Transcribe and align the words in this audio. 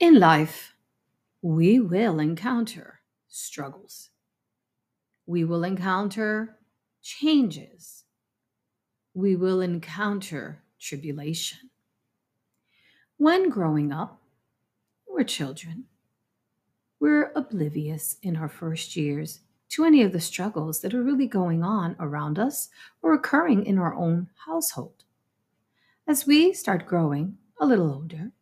In 0.00 0.18
life, 0.18 0.74
we 1.42 1.80
will 1.80 2.20
encounter 2.20 3.00
struggles. 3.28 4.10
We 5.26 5.44
will 5.44 5.64
encounter 5.64 6.58
changes. 7.02 8.04
We 9.14 9.36
will 9.36 9.60
encounter 9.60 10.62
tribulation. 10.78 11.70
When 13.16 13.48
growing 13.48 13.92
up, 13.92 14.20
we're 15.08 15.24
children. 15.24 15.84
We're 16.98 17.32
oblivious 17.36 18.16
in 18.22 18.36
our 18.36 18.48
first 18.48 18.96
years 18.96 19.40
to 19.70 19.84
any 19.84 20.02
of 20.02 20.12
the 20.12 20.20
struggles 20.20 20.80
that 20.80 20.94
are 20.94 21.02
really 21.02 21.26
going 21.26 21.62
on 21.62 21.96
around 21.98 22.38
us 22.38 22.68
or 23.02 23.14
occurring 23.14 23.66
in 23.66 23.78
our 23.78 23.94
own 23.94 24.28
household. 24.46 25.04
As 26.06 26.26
we 26.26 26.52
start 26.52 26.86
growing 26.86 27.38
a 27.60 27.66
little 27.66 27.92
older, 27.92 28.32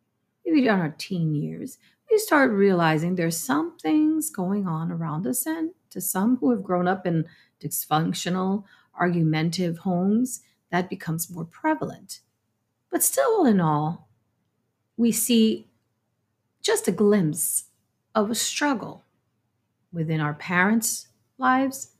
maybe 0.45 0.67
in 0.67 0.73
our 0.73 0.95
teen 0.97 1.33
years, 1.33 1.77
we 2.09 2.17
start 2.17 2.51
realizing 2.51 3.15
there's 3.15 3.37
some 3.37 3.77
things 3.77 4.29
going 4.29 4.67
on 4.67 4.91
around 4.91 5.25
us. 5.25 5.45
And 5.45 5.71
to 5.89 6.01
some 6.01 6.37
who 6.37 6.51
have 6.51 6.63
grown 6.63 6.87
up 6.87 7.05
in 7.05 7.25
dysfunctional, 7.59 8.63
argumentative 8.99 9.79
homes, 9.79 10.41
that 10.71 10.89
becomes 10.89 11.29
more 11.29 11.45
prevalent. 11.45 12.19
But 12.91 13.03
still, 13.03 13.29
all 13.29 13.45
in 13.45 13.59
all, 13.59 14.09
we 14.97 15.11
see 15.11 15.67
just 16.61 16.87
a 16.87 16.91
glimpse 16.91 17.65
of 18.15 18.29
a 18.29 18.35
struggle 18.35 19.03
within 19.91 20.21
our 20.21 20.33
parents' 20.33 21.07
lives 21.37 21.91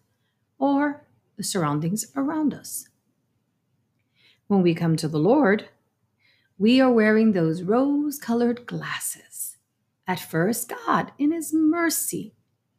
or 0.57 1.05
the 1.37 1.43
surroundings 1.43 2.05
around 2.15 2.53
us. 2.53 2.87
When 4.47 4.61
we 4.61 4.73
come 4.73 4.95
to 4.97 5.07
the 5.07 5.19
Lord, 5.19 5.69
we 6.57 6.79
are 6.79 6.91
wearing 6.91 7.31
those 7.31 7.63
rose 7.63 8.19
colored 8.19 8.65
glasses. 8.65 9.57
At 10.07 10.19
first, 10.19 10.71
God, 10.85 11.11
in 11.17 11.31
His 11.31 11.53
mercy, 11.53 12.35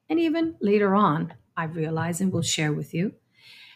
and 0.09 0.21
even 0.21 0.57
later 0.61 0.95
on, 0.95 1.35
I 1.57 1.65
realize 1.65 2.21
and 2.21 2.33
will 2.33 2.43
share 2.43 2.73
with 2.73 2.93
you, 2.93 3.15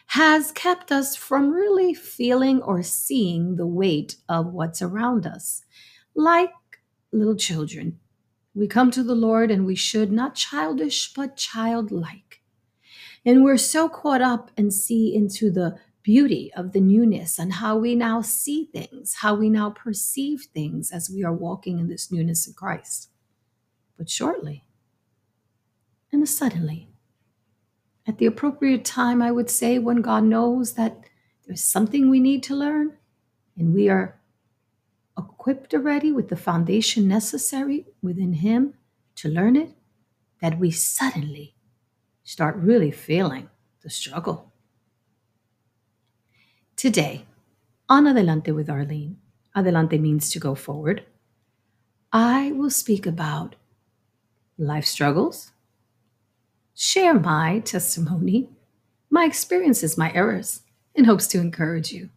has 0.07 0.51
kept 0.51 0.91
us 0.91 1.15
from 1.15 1.51
really 1.51 1.93
feeling 1.93 2.61
or 2.61 2.81
seeing 2.81 3.55
the 3.55 3.67
weight 3.67 4.15
of 4.27 4.53
what's 4.53 4.81
around 4.81 5.27
us. 5.27 5.63
Like 6.15 6.51
little 7.11 7.35
children, 7.35 7.99
we 8.55 8.67
come 8.67 8.91
to 8.91 9.03
the 9.03 9.15
Lord 9.15 9.51
and 9.51 9.65
we 9.65 9.75
should, 9.75 10.11
not 10.11 10.35
childish, 10.35 11.13
but 11.13 11.37
childlike. 11.37 12.41
And 13.25 13.43
we're 13.43 13.57
so 13.57 13.87
caught 13.87 14.21
up 14.21 14.49
and 14.57 14.73
see 14.73 15.13
into 15.13 15.51
the 15.51 15.77
beauty 16.09 16.51
of 16.55 16.71
the 16.71 16.81
newness 16.81 17.37
and 17.37 17.53
how 17.53 17.77
we 17.77 17.93
now 17.93 18.19
see 18.19 18.65
things, 18.73 19.17
how 19.21 19.35
we 19.35 19.47
now 19.47 19.69
perceive 19.69 20.47
things 20.55 20.89
as 20.89 21.07
we 21.07 21.23
are 21.23 21.31
walking 21.31 21.77
in 21.77 21.87
this 21.87 22.11
newness 22.11 22.47
of 22.47 22.55
Christ. 22.55 23.11
But 23.95 24.09
shortly, 24.09 24.63
and 26.11 26.27
suddenly, 26.27 26.89
at 28.07 28.17
the 28.17 28.25
appropriate 28.25 28.83
time, 28.83 29.21
I 29.21 29.29
would 29.29 29.51
say, 29.51 29.77
when 29.77 30.01
God 30.01 30.23
knows 30.23 30.73
that 30.73 30.97
there's 31.45 31.63
something 31.63 32.09
we 32.09 32.19
need 32.19 32.41
to 32.45 32.55
learn 32.55 32.97
and 33.55 33.71
we 33.71 33.87
are 33.87 34.19
equipped 35.15 35.75
already 35.75 36.11
with 36.11 36.29
the 36.29 36.35
foundation 36.35 37.07
necessary 37.07 37.85
within 38.01 38.33
Him 38.33 38.73
to 39.17 39.29
learn 39.29 39.55
it, 39.55 39.75
that 40.41 40.57
we 40.57 40.71
suddenly 40.71 41.53
start 42.23 42.55
really 42.55 42.89
feeling 42.89 43.47
the 43.83 43.91
struggle. 43.91 44.48
Today, 46.79 47.25
on 47.89 48.07
Adelante 48.07 48.53
with 48.53 48.69
Arlene, 48.69 49.17
Adelante 49.53 49.97
means 49.97 50.29
to 50.29 50.39
go 50.39 50.55
forward, 50.55 51.03
I 52.13 52.53
will 52.53 52.69
speak 52.69 53.05
about 53.05 53.57
life 54.57 54.85
struggles, 54.85 55.51
share 56.73 57.13
my 57.13 57.59
testimony, 57.59 58.47
my 59.09 59.25
experiences, 59.25 59.97
my 59.97 60.13
errors, 60.13 60.61
in 60.95 61.03
hopes 61.03 61.27
to 61.27 61.41
encourage 61.41 61.91
you. 61.91 62.11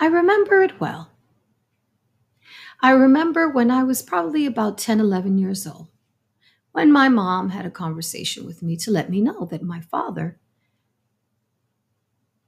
I 0.00 0.06
remember 0.06 0.62
it 0.62 0.80
well. 0.80 1.10
I 2.80 2.92
remember 2.92 3.46
when 3.50 3.70
I 3.70 3.84
was 3.84 4.00
probably 4.00 4.46
about 4.46 4.78
10, 4.78 5.00
11 5.00 5.36
years 5.36 5.66
old, 5.66 5.88
when 6.72 6.90
my 6.90 7.10
mom 7.10 7.50
had 7.50 7.66
a 7.66 7.70
conversation 7.70 8.46
with 8.46 8.62
me 8.62 8.74
to 8.78 8.90
let 8.90 9.10
me 9.10 9.20
know 9.20 9.44
that 9.50 9.62
my 9.62 9.82
father 9.82 10.38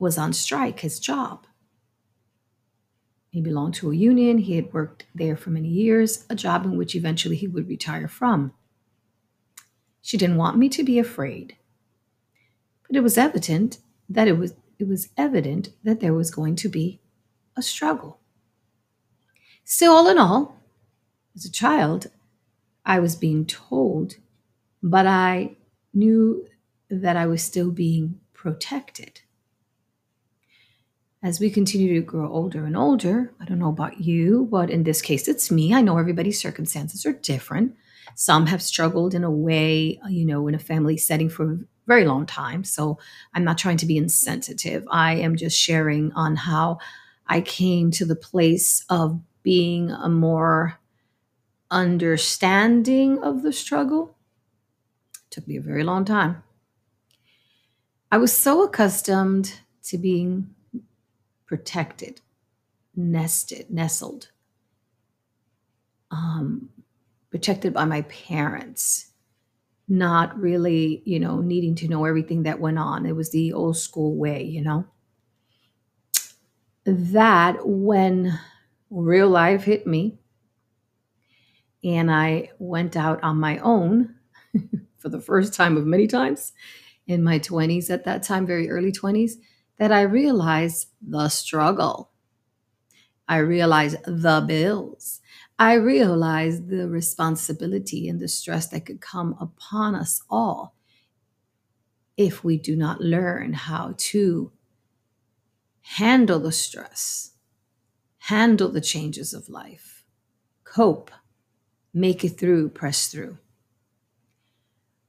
was 0.00 0.18
on 0.18 0.32
strike, 0.32 0.80
his 0.80 0.98
job. 0.98 1.46
He 3.28 3.40
belonged 3.40 3.74
to 3.74 3.92
a 3.92 3.94
union. 3.94 4.38
He 4.38 4.56
had 4.56 4.72
worked 4.72 5.06
there 5.14 5.36
for 5.36 5.50
many 5.50 5.68
years, 5.68 6.24
a 6.28 6.34
job 6.34 6.64
in 6.64 6.76
which 6.76 6.96
eventually 6.96 7.36
he 7.36 7.46
would 7.46 7.68
retire 7.68 8.08
from. 8.08 8.52
She 10.02 10.16
didn't 10.16 10.38
want 10.38 10.58
me 10.58 10.68
to 10.70 10.82
be 10.82 10.98
afraid. 10.98 11.56
But 12.88 12.96
it 12.96 13.02
was 13.02 13.16
evident 13.16 13.78
that 14.08 14.26
it 14.26 14.36
was 14.36 14.54
it 14.80 14.88
was 14.88 15.10
evident 15.16 15.68
that 15.84 16.00
there 16.00 16.14
was 16.14 16.30
going 16.30 16.56
to 16.56 16.68
be 16.68 17.00
a 17.54 17.60
struggle. 17.60 18.18
Still, 19.62 19.92
all 19.92 20.08
in 20.08 20.16
all, 20.18 20.56
as 21.36 21.44
a 21.44 21.52
child, 21.52 22.10
I 22.84 22.98
was 22.98 23.14
being 23.14 23.44
told, 23.44 24.16
but 24.82 25.06
I 25.06 25.56
knew 25.92 26.48
that 26.88 27.14
I 27.14 27.26
was 27.26 27.42
still 27.42 27.70
being 27.70 28.20
protected 28.32 29.20
as 31.22 31.38
we 31.38 31.50
continue 31.50 31.94
to 31.94 32.06
grow 32.06 32.30
older 32.30 32.64
and 32.64 32.76
older, 32.76 33.32
I 33.40 33.44
don't 33.44 33.58
know 33.58 33.68
about 33.68 34.00
you, 34.00 34.48
but 34.50 34.70
in 34.70 34.84
this 34.84 35.02
case, 35.02 35.28
it's 35.28 35.50
me. 35.50 35.74
I 35.74 35.82
know 35.82 35.98
everybody's 35.98 36.40
circumstances 36.40 37.04
are 37.04 37.12
different. 37.12 37.76
Some 38.14 38.46
have 38.46 38.62
struggled 38.62 39.14
in 39.14 39.22
a 39.22 39.30
way, 39.30 40.00
uh, 40.04 40.08
you 40.08 40.24
know, 40.24 40.48
in 40.48 40.54
a 40.54 40.58
family 40.58 40.96
setting 40.96 41.28
for 41.28 41.52
a 41.52 41.58
very 41.86 42.06
long 42.06 42.24
time. 42.24 42.64
So 42.64 42.98
I'm 43.34 43.44
not 43.44 43.58
trying 43.58 43.76
to 43.78 43.86
be 43.86 43.98
insensitive. 43.98 44.86
I 44.90 45.14
am 45.16 45.36
just 45.36 45.58
sharing 45.58 46.10
on 46.12 46.36
how 46.36 46.78
I 47.26 47.42
came 47.42 47.90
to 47.92 48.06
the 48.06 48.16
place 48.16 48.84
of 48.88 49.20
being 49.42 49.90
a 49.90 50.08
more 50.08 50.78
understanding 51.70 53.18
of 53.18 53.42
the 53.42 53.52
struggle. 53.52 54.16
It 55.14 55.30
took 55.30 55.46
me 55.46 55.56
a 55.56 55.62
very 55.62 55.84
long 55.84 56.04
time. 56.06 56.42
I 58.10 58.18
was 58.18 58.32
so 58.32 58.64
accustomed 58.64 59.60
to 59.84 59.98
being 59.98 60.54
protected, 61.50 62.20
nested, 62.96 63.70
nestled, 63.70 64.30
um, 66.10 66.68
protected 67.30 67.72
by 67.74 67.84
my 67.84 68.02
parents, 68.02 69.10
not 69.88 70.38
really, 70.40 71.02
you 71.06 71.20
know, 71.20 71.40
needing 71.40 71.74
to 71.76 71.88
know 71.88 72.04
everything 72.06 72.44
that 72.44 72.60
went 72.60 72.78
on. 72.78 73.06
It 73.06 73.16
was 73.16 73.30
the 73.30 73.52
old 73.52 73.76
school 73.76 74.16
way, 74.16 74.44
you 74.44 74.62
know. 74.62 74.86
That 76.84 77.66
when 77.66 78.38
real 78.90 79.28
life 79.28 79.64
hit 79.64 79.86
me 79.86 80.18
and 81.82 82.10
I 82.10 82.50
went 82.58 82.96
out 82.96 83.22
on 83.22 83.38
my 83.38 83.58
own 83.58 84.14
for 84.98 85.08
the 85.08 85.20
first 85.20 85.54
time 85.54 85.76
of 85.76 85.86
many 85.86 86.06
times 86.06 86.52
in 87.06 87.22
my 87.22 87.38
20s 87.38 87.90
at 87.90 88.04
that 88.04 88.22
time, 88.22 88.46
very 88.46 88.70
early 88.70 88.92
20s, 88.92 89.38
that 89.80 89.90
I 89.90 90.02
realize 90.02 90.88
the 91.00 91.30
struggle. 91.30 92.10
I 93.26 93.38
realize 93.38 93.96
the 94.04 94.44
bills. 94.46 95.22
I 95.58 95.72
realize 95.72 96.66
the 96.66 96.86
responsibility 96.86 98.06
and 98.06 98.20
the 98.20 98.28
stress 98.28 98.68
that 98.68 98.84
could 98.84 99.00
come 99.00 99.34
upon 99.40 99.94
us 99.94 100.22
all 100.28 100.74
if 102.18 102.44
we 102.44 102.58
do 102.58 102.76
not 102.76 103.00
learn 103.00 103.54
how 103.54 103.94
to 103.96 104.52
handle 105.80 106.40
the 106.40 106.52
stress, 106.52 107.30
handle 108.18 108.68
the 108.68 108.82
changes 108.82 109.32
of 109.32 109.48
life, 109.48 110.04
cope, 110.64 111.10
make 111.94 112.22
it 112.22 112.38
through, 112.38 112.68
press 112.68 113.08
through. 113.08 113.38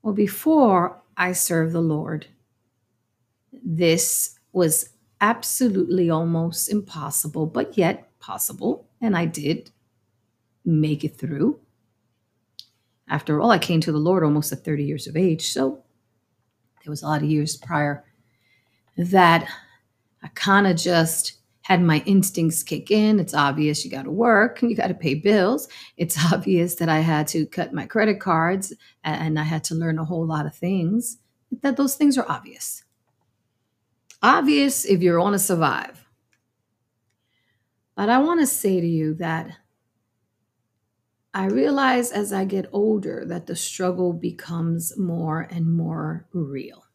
Well, 0.02 0.14
before 0.14 1.02
I 1.18 1.34
served 1.34 1.74
the 1.74 1.82
Lord, 1.82 2.28
this 3.52 4.38
was 4.54 4.90
absolutely 5.20 6.10
almost 6.10 6.70
impossible, 6.70 7.46
but 7.46 7.78
yet 7.78 8.10
possible. 8.20 8.88
And 9.00 9.16
I 9.16 9.26
did 9.26 9.72
make 10.66 11.04
it 11.04 11.18
through. 11.18 11.60
After 13.08 13.40
all, 13.40 13.52
I 13.52 13.60
came 13.60 13.82
to 13.82 13.92
the 13.92 13.98
Lord 13.98 14.24
almost 14.24 14.52
at 14.52 14.64
30 14.64 14.84
years 14.84 15.08
of 15.08 15.16
age. 15.16 15.48
So 15.50 15.84
there 16.84 16.92
was 16.92 17.04
a 17.04 17.08
lot 17.08 17.22
of 17.22 17.30
years 17.30 17.58
prior 17.58 18.04
that 18.98 19.48
I 20.24 20.28
kind 20.30 20.68
of 20.68 20.76
just 20.76 21.34
had 21.64 21.82
my 21.82 22.02
instincts 22.06 22.64
kick 22.64 22.90
in. 22.90 23.20
It's 23.20 23.34
obvious 23.34 23.86
you 23.86 23.92
got 23.92 24.04
to 24.04 24.12
work 24.12 24.62
and 24.62 24.72
you 24.72 24.78
got 24.78 24.88
to 24.88 24.94
pay 24.94 25.14
bills. 25.14 25.68
It's 25.98 26.18
obvious 26.34 26.76
that 26.76 26.90
I 26.90 27.00
had 27.00 27.28
to 27.30 27.46
cut 27.46 27.74
my 27.74 27.86
credit 27.86 28.20
cards 28.20 28.74
and 29.04 29.40
I 29.40 29.44
had 29.44 29.64
to 29.66 29.76
learn 29.76 30.00
a 30.00 30.06
whole 30.06 30.26
lot 30.26 30.46
of 30.46 30.56
things. 30.56 31.18
That 31.62 31.78
those 31.78 31.96
things 31.96 32.18
are 32.18 32.26
obvious 32.30 32.84
obvious 34.22 34.86
if 34.86 35.02
you're 35.02 35.20
on 35.20 35.34
to 35.34 35.40
survive. 35.40 36.06
But 37.96 38.10
I 38.10 38.20
want 38.20 38.40
to 38.40 38.48
say 38.48 38.80
to 38.80 38.88
you 38.88 39.14
that 39.16 39.58
I 41.34 41.46
realize 41.46 42.12
as 42.12 42.34
I 42.34 42.46
get 42.46 42.70
older 42.72 43.24
that 43.26 43.48
the 43.48 43.56
struggle 43.56 44.12
becomes 44.12 44.98
more 44.98 45.48
and 45.50 45.72
more 45.72 46.28
real. 46.34 46.86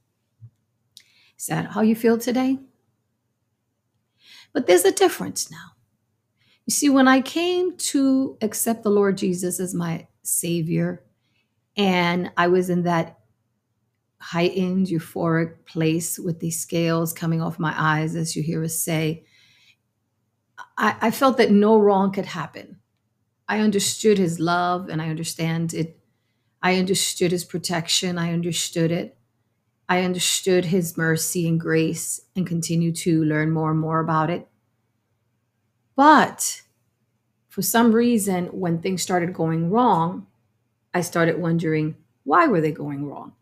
Is 1.38 1.46
that 1.46 1.73
how 1.73 1.81
you 1.81 1.96
feel 1.96 2.19
today? 2.19 2.58
But 4.52 4.67
there's 4.67 4.84
a 4.84 4.93
difference 4.93 5.50
now. 5.50 5.73
You 6.67 6.73
see, 6.73 6.88
when 6.88 7.08
I 7.08 7.20
came 7.20 7.76
to 7.76 8.37
accept 8.40 8.82
the 8.82 8.90
Lord 8.90 9.17
Jesus 9.17 9.61
as 9.61 9.75
my 9.75 10.08
Savior, 10.23 11.05
and 11.76 12.32
I 12.37 12.49
was 12.49 12.70
in 12.70 12.82
that 12.82 13.19
heightened, 14.26 14.88
euphoric 14.88 15.64
place 15.67 16.19
with 16.19 16.40
these 16.40 16.58
scales 16.58 17.12
coming 17.12 17.40
off 17.40 17.61
my 17.61 17.73
eyes, 17.76 18.17
as 18.17 18.34
you 18.34 18.43
hear 18.43 18.64
us 18.64 18.76
say, 18.76 19.25
I, 20.76 20.96
I 21.00 21.11
felt 21.12 21.37
that 21.38 21.52
no 21.52 21.78
wrong 21.78 22.11
could 22.11 22.26
happen. 22.26 22.81
I 23.49 23.61
understood 23.61 24.19
His 24.19 24.40
love 24.40 24.88
and 24.88 25.00
I 25.00 25.11
understand 25.11 25.73
it. 25.75 25.96
I 26.61 26.75
understood 26.75 27.31
His 27.31 27.44
protection. 27.44 28.19
I 28.19 28.32
understood 28.32 28.90
it. 28.90 29.17
I 29.88 30.02
understood 30.02 30.64
His 30.64 30.96
mercy 30.96 31.46
and 31.46 31.61
grace 31.61 32.20
and 32.34 32.44
continue 32.44 32.90
to 32.94 33.23
learn 33.23 33.52
more 33.52 33.70
and 33.70 33.78
more 33.78 34.00
about 34.00 34.28
it. 34.28 34.49
But 35.94 36.62
for 37.49 37.62
some 37.62 37.93
reason, 37.93 38.46
when 38.46 38.82
things 38.82 39.02
started 39.02 39.32
going 39.32 39.70
wrong, 39.70 40.26
I 40.93 41.02
started 41.02 41.38
wondering 41.38 41.94
why 42.25 42.49
were 42.49 42.61
they 42.61 42.73
going 42.73 43.06
wrong? 43.06 43.34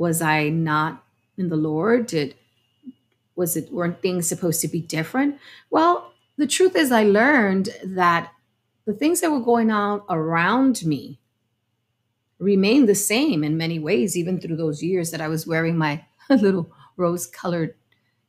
Was 0.00 0.22
I 0.22 0.48
not 0.48 1.04
in 1.36 1.50
the 1.50 1.56
Lord? 1.56 2.06
Did 2.06 2.34
was 3.36 3.54
it 3.56 3.70
weren't 3.70 4.00
things 4.00 4.26
supposed 4.26 4.62
to 4.62 4.68
be 4.68 4.80
different? 4.80 5.38
Well, 5.68 6.14
the 6.38 6.46
truth 6.46 6.74
is 6.74 6.90
I 6.90 7.04
learned 7.04 7.68
that 7.84 8.32
the 8.86 8.94
things 8.94 9.20
that 9.20 9.30
were 9.30 9.40
going 9.40 9.70
on 9.70 10.02
around 10.08 10.86
me 10.86 11.20
remained 12.38 12.88
the 12.88 12.94
same 12.94 13.44
in 13.44 13.58
many 13.58 13.78
ways, 13.78 14.16
even 14.16 14.40
through 14.40 14.56
those 14.56 14.82
years 14.82 15.10
that 15.10 15.20
I 15.20 15.28
was 15.28 15.46
wearing 15.46 15.76
my 15.76 16.02
little 16.30 16.72
rose 16.96 17.26
colored 17.26 17.74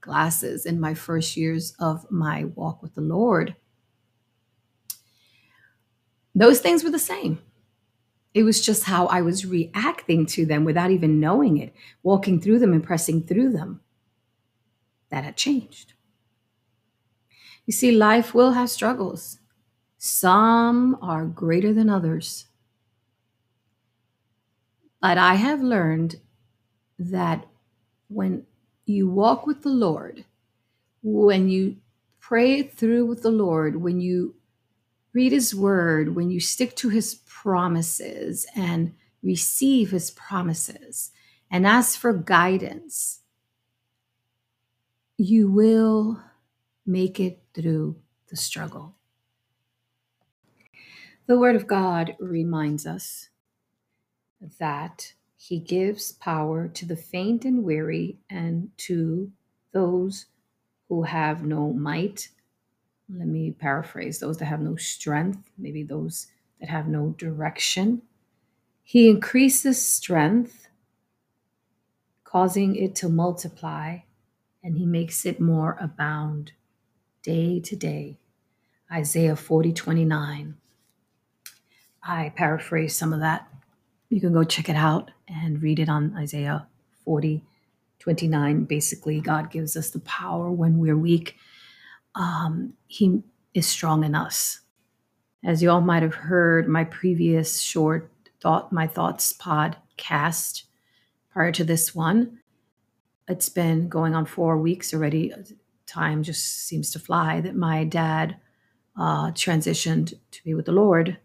glasses 0.01 0.65
in 0.65 0.77
my 0.77 0.93
first 0.93 1.37
years 1.37 1.73
of 1.79 2.05
my 2.11 2.43
walk 2.55 2.81
with 2.81 2.95
the 2.95 3.01
Lord 3.01 3.55
those 6.35 6.59
things 6.59 6.83
were 6.83 6.89
the 6.89 6.99
same. 6.99 7.41
It 8.33 8.43
was 8.43 8.61
just 8.61 8.85
how 8.85 9.07
I 9.07 9.21
was 9.21 9.45
reacting 9.45 10.25
to 10.27 10.45
them 10.45 10.63
without 10.63 10.91
even 10.91 11.19
knowing 11.19 11.57
it, 11.57 11.73
walking 12.01 12.39
through 12.39 12.59
them 12.59 12.71
and 12.71 12.83
pressing 12.83 13.23
through 13.23 13.51
them. 13.51 13.81
That 15.09 15.25
had 15.25 15.35
changed. 15.35 15.93
You 17.65 17.73
see, 17.73 17.91
life 17.91 18.33
will 18.33 18.51
have 18.51 18.69
struggles. 18.69 19.39
Some 19.97 20.97
are 21.01 21.25
greater 21.25 21.73
than 21.73 21.89
others. 21.89 22.45
But 25.01 25.17
I 25.17 25.35
have 25.35 25.61
learned 25.61 26.15
that 26.97 27.47
when 28.07 28.45
you 28.85 29.09
walk 29.09 29.45
with 29.45 29.63
the 29.63 29.69
Lord, 29.69 30.25
when 31.03 31.49
you 31.49 31.77
pray 32.19 32.63
through 32.63 33.05
with 33.05 33.21
the 33.21 33.31
Lord, 33.31 33.75
when 33.75 33.99
you 33.99 34.35
read 35.13 35.31
his 35.31 35.53
word, 35.53 36.15
when 36.15 36.29
you 36.29 36.39
stick 36.39 36.75
to 36.77 36.89
his 36.89 37.15
promises 37.25 38.45
and 38.55 38.93
receive 39.23 39.91
his 39.91 40.11
promises 40.11 41.11
and 41.49 41.67
ask 41.67 41.99
for 41.99 42.13
guidance, 42.13 43.19
you 45.17 45.51
will 45.51 46.21
make 46.85 47.19
it 47.19 47.43
through 47.53 47.95
the 48.29 48.35
struggle. 48.35 48.95
The 51.27 51.37
Word 51.39 51.55
of 51.55 51.67
God 51.67 52.15
reminds 52.19 52.85
us 52.85 53.29
that 54.59 55.13
He 55.37 55.59
gives 55.59 56.11
power 56.13 56.67
to 56.69 56.85
the 56.85 56.95
faint 56.95 57.45
and 57.45 57.63
weary 57.63 58.17
and 58.29 58.69
to 58.79 59.31
those 59.71 60.25
who 60.89 61.03
have 61.03 61.45
no 61.45 61.71
might 61.71 62.29
let 63.13 63.27
me 63.27 63.51
paraphrase 63.51 64.19
those 64.19 64.37
that 64.37 64.45
have 64.45 64.61
no 64.61 64.75
strength, 64.75 65.49
maybe 65.57 65.83
those 65.83 66.27
that 66.59 66.69
have 66.69 66.87
no 66.87 67.15
direction. 67.17 68.01
He 68.83 69.09
increases 69.09 69.83
strength, 69.83 70.67
causing 72.23 72.75
it 72.75 72.95
to 72.95 73.09
multiply, 73.09 73.99
and 74.63 74.77
he 74.77 74.85
makes 74.85 75.25
it 75.25 75.41
more 75.41 75.77
abound 75.79 76.53
day 77.23 77.59
to 77.59 77.75
day. 77.75 78.17
Isaiah 78.91 79.35
40 79.35 79.73
29. 79.73 80.55
I 82.03 82.29
paraphrase 82.35 82.95
some 82.95 83.13
of 83.13 83.19
that. 83.19 83.47
You 84.09 84.19
can 84.19 84.33
go 84.33 84.43
check 84.43 84.69
it 84.69 84.75
out 84.75 85.11
and 85.27 85.61
read 85.61 85.79
it 85.79 85.89
on 85.89 86.15
Isaiah 86.17 86.67
40 87.05 87.43
29. 87.99 88.63
Basically, 88.65 89.21
God 89.21 89.51
gives 89.51 89.77
us 89.77 89.89
the 89.89 89.99
power 89.99 90.49
when 90.51 90.79
we're 90.79 90.97
weak 90.97 91.37
um, 92.15 92.73
He 92.87 93.21
is 93.53 93.67
strong 93.67 94.03
in 94.03 94.15
us. 94.15 94.59
As 95.43 95.63
you 95.63 95.71
all 95.71 95.81
might 95.81 96.03
have 96.03 96.13
heard, 96.13 96.67
my 96.67 96.83
previous 96.83 97.61
short 97.61 98.11
thought, 98.41 98.71
my 98.71 98.87
thoughts 98.87 99.33
podcast 99.33 100.63
prior 101.31 101.51
to 101.51 101.63
this 101.63 101.95
one, 101.95 102.39
it's 103.27 103.49
been 103.49 103.87
going 103.87 104.13
on 104.13 104.25
four 104.25 104.57
weeks 104.57 104.93
already. 104.93 105.33
Time 105.87 106.23
just 106.23 106.67
seems 106.67 106.91
to 106.91 106.99
fly 106.99 107.41
that 107.41 107.55
my 107.55 107.83
dad 107.83 108.37
uh, 108.97 109.31
transitioned 109.31 110.13
to 110.31 110.43
be 110.43 110.53
with 110.53 110.65
the 110.65 110.71
Lord. 110.71 111.17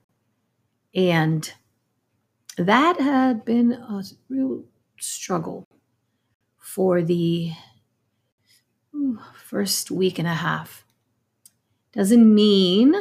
And 0.94 1.52
that 2.56 3.00
had 3.00 3.44
been 3.44 3.72
a 3.72 4.02
real 4.28 4.64
struggle 4.98 5.66
for 6.58 7.02
the 7.02 7.52
first 9.44 9.90
week 9.90 10.18
and 10.18 10.28
a 10.28 10.34
half. 10.34 10.84
Doesn't 11.92 12.34
mean 12.34 12.94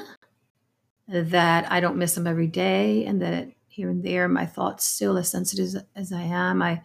that 1.07 1.71
I 1.71 1.79
don't 1.79 1.97
miss 1.97 2.17
him 2.17 2.27
every 2.27 2.47
day 2.47 3.05
and 3.05 3.21
that 3.21 3.49
here 3.67 3.89
and 3.89 4.03
there 4.03 4.27
my 4.27 4.45
thoughts 4.45 4.85
still 4.85 5.17
as 5.17 5.29
sensitive 5.29 5.83
as 5.95 6.13
I 6.13 6.21
am, 6.21 6.61
I 6.61 6.81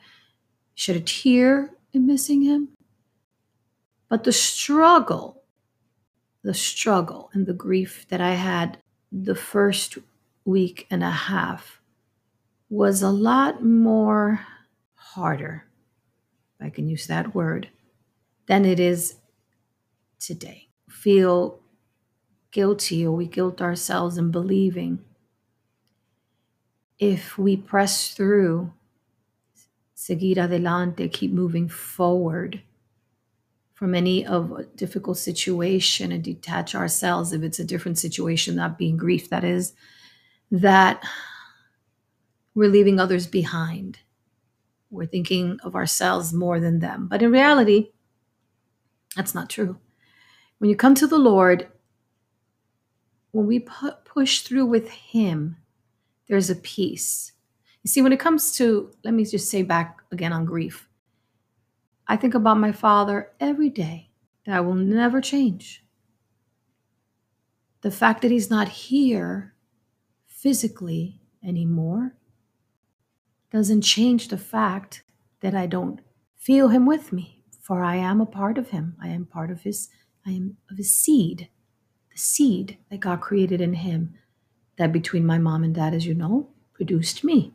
shed 0.74 0.96
a 0.96 1.00
tear 1.00 1.70
in 1.92 2.06
missing 2.06 2.42
him. 2.42 2.68
But 4.08 4.24
the 4.24 4.32
struggle, 4.32 5.44
the 6.42 6.54
struggle 6.54 7.30
and 7.32 7.46
the 7.46 7.52
grief 7.52 8.06
that 8.08 8.20
I 8.20 8.34
had 8.34 8.78
the 9.12 9.36
first 9.36 9.98
week 10.44 10.86
and 10.90 11.04
a 11.04 11.10
half 11.10 11.80
was 12.70 13.02
a 13.02 13.10
lot 13.10 13.64
more 13.64 14.40
harder, 14.94 15.64
if 16.58 16.66
I 16.66 16.70
can 16.70 16.88
use 16.88 17.06
that 17.06 17.34
word, 17.34 17.68
than 18.46 18.64
it 18.64 18.80
is 18.80 19.16
today. 20.20 20.68
Feel 20.88 21.58
guilty 22.52 23.06
or 23.06 23.12
we 23.12 23.26
guilt 23.26 23.60
ourselves 23.60 24.18
in 24.18 24.30
believing. 24.30 25.00
If 26.98 27.38
we 27.38 27.56
press 27.56 28.12
through, 28.12 28.72
seguir 29.94 30.38
adelante, 30.38 31.08
keep 31.08 31.32
moving 31.32 31.68
forward 31.68 32.62
from 33.72 33.94
any 33.94 34.26
of 34.26 34.52
a 34.52 34.64
difficult 34.76 35.16
situation 35.16 36.12
and 36.12 36.22
detach 36.22 36.74
ourselves 36.74 37.32
if 37.32 37.42
it's 37.42 37.58
a 37.58 37.64
different 37.64 37.98
situation, 37.98 38.56
not 38.56 38.76
being 38.76 38.98
grief, 38.98 39.30
that 39.30 39.42
is, 39.42 39.72
that 40.50 41.02
we're 42.54 42.68
leaving 42.68 43.00
others 43.00 43.26
behind. 43.26 43.98
We're 44.90 45.06
thinking 45.06 45.58
of 45.62 45.74
ourselves 45.74 46.32
more 46.34 46.60
than 46.60 46.80
them. 46.80 47.06
But 47.08 47.22
in 47.22 47.32
reality, 47.32 47.92
that's 49.16 49.34
not 49.34 49.48
true. 49.48 49.78
When 50.60 50.68
you 50.68 50.76
come 50.76 50.94
to 50.96 51.06
the 51.06 51.18
Lord, 51.18 51.68
when 53.30 53.46
we 53.46 53.60
pu- 53.60 53.92
push 54.04 54.42
through 54.42 54.66
with 54.66 54.90
Him, 54.90 55.56
there's 56.28 56.50
a 56.50 56.54
peace. 56.54 57.32
You 57.82 57.88
see, 57.88 58.02
when 58.02 58.12
it 58.12 58.20
comes 58.20 58.54
to, 58.56 58.92
let 59.02 59.14
me 59.14 59.24
just 59.24 59.48
say 59.48 59.62
back 59.62 60.02
again 60.12 60.34
on 60.34 60.44
grief, 60.44 60.86
I 62.06 62.16
think 62.16 62.34
about 62.34 62.58
my 62.58 62.72
father 62.72 63.30
every 63.40 63.70
day 63.70 64.10
that 64.44 64.62
will 64.66 64.74
never 64.74 65.22
change. 65.22 65.82
The 67.80 67.90
fact 67.90 68.20
that 68.20 68.30
he's 68.30 68.50
not 68.50 68.68
here 68.68 69.54
physically 70.26 71.22
anymore 71.42 72.16
doesn't 73.50 73.80
change 73.80 74.28
the 74.28 74.36
fact 74.36 75.04
that 75.40 75.54
I 75.54 75.66
don't 75.66 76.00
feel 76.36 76.68
him 76.68 76.84
with 76.84 77.14
me 77.14 77.40
for 77.70 77.84
I 77.84 77.94
am 77.94 78.20
a 78.20 78.26
part 78.26 78.58
of 78.58 78.70
him. 78.70 78.96
I 79.00 79.10
am 79.10 79.26
part 79.26 79.48
of 79.52 79.62
his, 79.62 79.90
I 80.26 80.30
am 80.30 80.56
of 80.70 80.76
his 80.76 80.92
seed, 80.92 81.48
the 82.12 82.18
seed 82.18 82.78
that 82.90 83.00
God 83.00 83.20
created 83.20 83.60
in 83.60 83.74
him, 83.74 84.14
that 84.76 84.92
between 84.92 85.26
my 85.26 85.38
mom 85.38 85.64
and 85.64 85.74
dad, 85.74 85.94
as 85.94 86.06
you 86.06 86.14
know, 86.14 86.48
produced 86.72 87.24
me. 87.24 87.52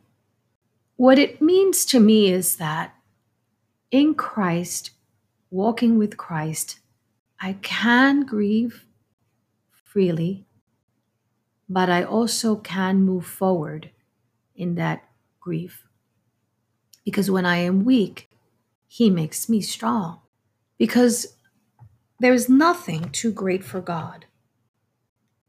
What 0.96 1.18
it 1.18 1.42
means 1.42 1.84
to 1.86 2.00
me 2.00 2.30
is 2.30 2.56
that 2.56 2.94
in 3.90 4.14
Christ, 4.14 4.90
walking 5.50 5.98
with 5.98 6.16
Christ, 6.16 6.80
I 7.40 7.54
can 7.62 8.24
grieve 8.24 8.86
freely, 9.70 10.46
but 11.68 11.90
I 11.90 12.02
also 12.02 12.56
can 12.56 13.02
move 13.02 13.26
forward 13.26 13.90
in 14.54 14.74
that 14.76 15.04
grief. 15.40 15.86
Because 17.04 17.30
when 17.30 17.46
I 17.46 17.58
am 17.58 17.84
weak, 17.84 18.28
He 18.88 19.10
makes 19.10 19.48
me 19.48 19.60
strong. 19.60 20.20
Because 20.78 21.35
there 22.18 22.32
is 22.32 22.48
nothing 22.48 23.10
too 23.10 23.32
great 23.32 23.64
for 23.64 23.80
God. 23.80 24.26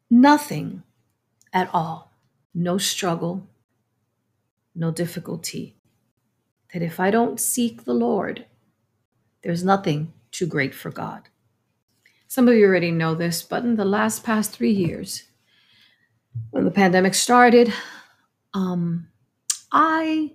Nothing 0.09 0.83
at 1.53 1.69
all. 1.73 2.11
No 2.53 2.77
struggle, 2.77 3.47
no 4.75 4.91
difficulty. 4.91 5.75
That 6.73 6.81
if 6.81 6.99
I 6.99 7.11
don't 7.11 7.39
seek 7.39 7.85
the 7.85 7.93
Lord, 7.93 8.45
there's 9.43 9.63
nothing 9.63 10.13
too 10.31 10.45
great 10.45 10.75
for 10.75 10.91
God. 10.91 11.29
Some 12.27 12.47
of 12.47 12.55
you 12.55 12.65
already 12.65 12.91
know 12.91 13.15
this, 13.15 13.41
but 13.41 13.63
in 13.63 13.77
the 13.77 13.85
last 13.85 14.23
past 14.23 14.51
three 14.51 14.71
years, 14.71 15.23
when 16.51 16.65
the 16.65 16.71
pandemic 16.71 17.13
started, 17.13 17.71
um, 18.53 19.07
I 19.71 20.33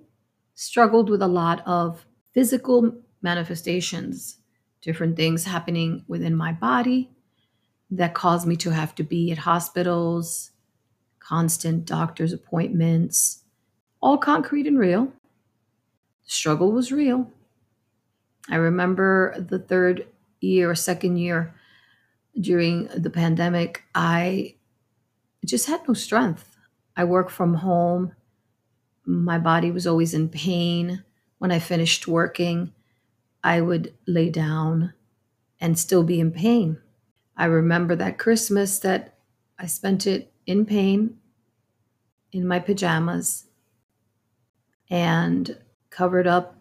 struggled 0.55 1.11
with 1.11 1.23
a 1.23 1.29
lot 1.29 1.62
of 1.67 2.05
physical 2.33 2.93
manifestations, 3.21 4.39
different 4.83 5.17
things 5.17 5.45
happening 5.45 6.05
within 6.09 6.35
my 6.35 6.53
body 6.53 7.11
that 7.91 8.15
caused 8.15 8.47
me 8.47 8.57
to 8.57 8.71
have 8.71 8.95
to 8.97 9.03
be 9.03 9.31
at 9.31 9.39
hospitals, 9.39 10.51
constant 11.21 11.87
doctor's 11.87 12.33
appointments, 12.33 13.45
all 14.01 14.19
concrete 14.19 14.67
and 14.67 14.79
real. 14.79 15.07
The 16.25 16.31
struggle 16.31 16.73
was 16.73 16.93
real. 16.93 17.31
I 18.51 18.57
remember 18.57 19.35
the 19.39 19.59
third 19.59 20.07
year 20.41 20.71
or 20.71 20.75
second 20.75 21.17
year 21.17 21.55
during 22.41 22.89
the 22.89 23.11
pandemic, 23.11 23.85
I 23.95 24.55
just 25.45 25.67
had 25.67 25.87
no 25.87 25.95
strength. 25.95 26.57
I 26.97 27.05
worked 27.05 27.31
from 27.31 27.55
home. 27.55 28.12
My 29.05 29.39
body 29.39 29.71
was 29.71 29.87
always 29.87 30.15
in 30.15 30.29
pain. 30.29 31.05
When 31.39 31.51
I 31.51 31.59
finished 31.59 32.07
working, 32.07 32.73
I 33.44 33.61
would 33.61 33.94
lay 34.06 34.30
down 34.30 34.94
and 35.61 35.78
still 35.78 36.02
be 36.02 36.20
in 36.20 36.30
pain. 36.30 36.78
I 37.37 37.46
remember 37.46 37.96
that 37.96 38.18
Christmas 38.18 38.78
that 38.80 39.14
I 39.58 39.66
spent 39.66 40.06
it 40.06 40.32
in 40.46 40.66
pain 40.66 41.18
in 42.32 42.46
my 42.46 42.58
pajamas 42.58 43.46
and 44.90 45.56
covered 45.90 46.26
up 46.26 46.56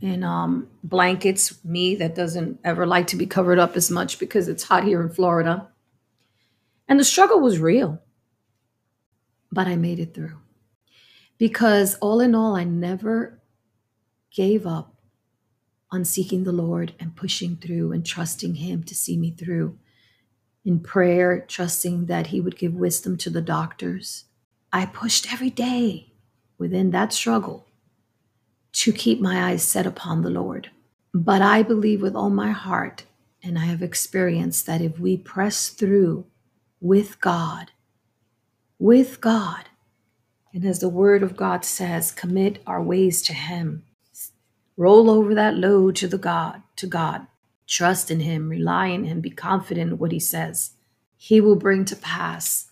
in 0.00 0.22
um, 0.22 0.68
blankets. 0.82 1.64
Me 1.64 1.94
that 1.96 2.14
doesn't 2.14 2.58
ever 2.64 2.86
like 2.86 3.06
to 3.08 3.16
be 3.16 3.26
covered 3.26 3.58
up 3.58 3.76
as 3.76 3.90
much 3.90 4.18
because 4.18 4.48
it's 4.48 4.64
hot 4.64 4.84
here 4.84 5.00
in 5.00 5.08
Florida. 5.08 5.68
And 6.88 7.00
the 7.00 7.04
struggle 7.04 7.40
was 7.40 7.58
real, 7.58 8.00
but 9.50 9.66
I 9.66 9.76
made 9.76 9.98
it 9.98 10.14
through. 10.14 10.38
Because 11.38 11.96
all 11.96 12.20
in 12.20 12.34
all, 12.34 12.54
I 12.54 12.64
never 12.64 13.40
gave 14.30 14.66
up 14.66 14.93
on 15.90 16.04
seeking 16.04 16.44
the 16.44 16.52
Lord 16.52 16.94
and 16.98 17.16
pushing 17.16 17.56
through 17.56 17.92
and 17.92 18.04
trusting 18.04 18.56
Him 18.56 18.82
to 18.84 18.94
see 18.94 19.16
me 19.16 19.30
through. 19.30 19.78
In 20.64 20.80
prayer, 20.80 21.44
trusting 21.46 22.06
that 22.06 22.28
He 22.28 22.40
would 22.40 22.56
give 22.56 22.74
wisdom 22.74 23.16
to 23.18 23.30
the 23.30 23.42
doctors. 23.42 24.24
I 24.72 24.86
pushed 24.86 25.32
every 25.32 25.50
day 25.50 26.12
within 26.58 26.90
that 26.90 27.12
struggle 27.12 27.66
to 28.72 28.92
keep 28.92 29.20
my 29.20 29.50
eyes 29.50 29.62
set 29.62 29.86
upon 29.86 30.22
the 30.22 30.30
Lord. 30.30 30.70
But 31.12 31.42
I 31.42 31.62
believe 31.62 32.02
with 32.02 32.16
all 32.16 32.30
my 32.30 32.50
heart, 32.50 33.04
and 33.42 33.56
I 33.58 33.66
have 33.66 33.82
experienced 33.82 34.66
that 34.66 34.80
if 34.80 34.98
we 34.98 35.16
press 35.16 35.68
through 35.68 36.26
with 36.80 37.20
God, 37.20 37.70
with 38.78 39.20
God, 39.20 39.66
and 40.52 40.64
as 40.64 40.80
the 40.80 40.88
word 40.88 41.22
of 41.22 41.36
God 41.36 41.64
says, 41.64 42.10
commit 42.10 42.62
our 42.66 42.82
ways 42.82 43.22
to 43.22 43.32
Him. 43.32 43.84
Roll 44.76 45.08
over 45.08 45.34
that 45.34 45.56
load 45.56 45.96
to 45.96 46.08
the 46.08 46.18
God, 46.18 46.62
to 46.76 46.86
God. 46.86 47.26
Trust 47.66 48.10
in 48.10 48.20
Him, 48.20 48.48
rely 48.48 48.90
on 48.90 49.04
Him, 49.04 49.20
be 49.20 49.30
confident 49.30 49.92
in 49.92 49.98
what 49.98 50.12
He 50.12 50.20
says. 50.20 50.72
He 51.16 51.40
will 51.40 51.56
bring 51.56 51.84
to 51.86 51.96
pass 51.96 52.70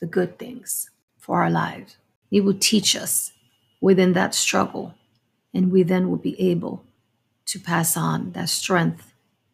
the 0.00 0.06
good 0.06 0.38
things 0.38 0.90
for 1.16 1.42
our 1.42 1.50
lives. 1.50 1.96
He 2.28 2.40
will 2.40 2.58
teach 2.58 2.96
us 2.96 3.32
within 3.80 4.12
that 4.14 4.34
struggle 4.34 4.94
and 5.54 5.72
we 5.72 5.82
then 5.82 6.10
will 6.10 6.18
be 6.18 6.40
able 6.40 6.84
to 7.46 7.58
pass 7.58 7.96
on 7.96 8.32
that 8.32 8.48
strength 8.48 9.12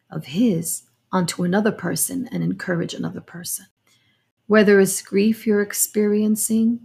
of 0.09 0.25
His 0.25 0.83
onto 1.11 1.43
another 1.43 1.71
person 1.71 2.27
and 2.31 2.43
encourage 2.43 2.93
another 2.93 3.21
person. 3.21 3.67
Whether 4.47 4.79
it's 4.79 5.01
grief 5.01 5.47
you're 5.47 5.61
experiencing, 5.61 6.81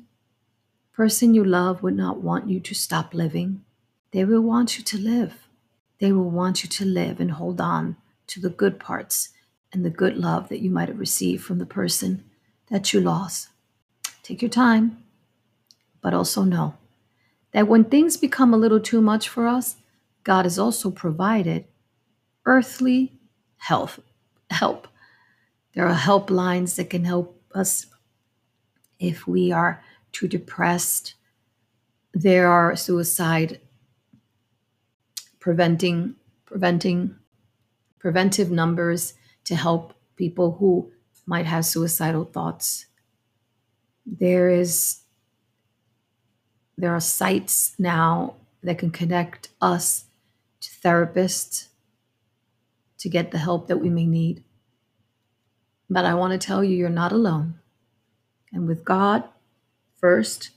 person 0.93 1.35
you 1.35 1.45
love 1.45 1.83
would 1.83 1.97
not 1.97 2.21
want 2.21 2.49
you 2.49 2.61
to 2.61 2.75
stop 2.75 3.13
living. 3.13 3.65
They 4.13 4.25
will 4.25 4.41
want 4.43 4.79
you 4.79 4.85
to 4.85 4.99
live. 4.99 5.47
They 5.99 6.13
will 6.13 6.31
want 6.31 6.65
you 6.65 6.71
to 6.71 6.85
live 6.85 7.21
and 7.21 7.33
hold 7.33 7.61
on 7.61 7.97
to 8.29 8.41
the 8.41 8.51
good 8.51 8.81
parts 8.81 9.31
and 9.73 9.85
the 9.85 9.91
good 9.91 10.17
love 10.17 10.49
that 10.49 10.61
you 10.61 10.71
might 10.71 10.89
have 10.89 10.99
received 10.99 11.45
from 11.45 11.59
the 11.59 11.67
person 11.67 12.25
that 12.69 12.93
you 12.93 13.01
lost. 13.01 13.49
Take 14.23 14.43
your 14.43 14.51
time, 14.51 15.03
but 16.01 16.15
also 16.15 16.43
know 16.43 16.75
that 17.53 17.69
when 17.69 17.85
things 17.85 18.17
become 18.17 18.55
a 18.55 18.59
little 18.59 18.81
too 18.81 19.01
much 19.01 19.29
for 19.29 19.47
us, 19.47 19.77
God 20.25 20.45
has 20.45 20.59
also 20.59 20.91
provided 20.91 21.65
earthly 22.47 23.13
health 23.59 24.01
help. 24.51 24.89
There 25.75 25.87
are 25.87 25.95
helplines 25.95 26.77
that 26.77 26.91
can 26.91 27.05
help 27.05 27.41
us 27.55 27.87
if 28.99 29.27
we 29.27 29.53
are 29.53 29.83
too 30.13 30.29
depressed. 30.29 31.15
There 32.13 32.49
are 32.49 32.77
suicide 32.77 33.61
preventing 35.41 36.15
preventing 36.47 37.17
preventive 37.99 38.51
numbers 38.51 39.15
to 39.45 39.57
help 39.57 39.95
people 40.17 40.53
who 40.53 40.91
might 41.27 41.47
have 41.47 41.65
suicidal 41.65 42.25
thoughts. 42.25 42.87
There 44.07 44.51
is 44.51 45.01
there 46.77 46.95
are 46.95 47.01
sites 47.01 47.75
now 47.79 48.37
that 48.63 48.79
can 48.79 48.91
connect 48.91 49.49
us 49.61 50.05
to 50.61 50.71
therapists 50.71 51.69
to 52.99 53.09
get 53.09 53.31
the 53.31 53.39
help 53.39 53.67
that 53.69 53.79
we 53.79 53.89
may 53.89 54.07
need. 54.07 54.43
But 55.89 56.05
I 56.05 56.15
want 56.15 56.33
to 56.33 56.47
tell 56.47 56.63
you, 56.63 56.77
you're 56.77 56.89
not 56.89 57.13
alone. 57.13 57.59
And 58.53 58.67
with 58.67 58.85
God 58.85 59.25
first, 59.99 60.51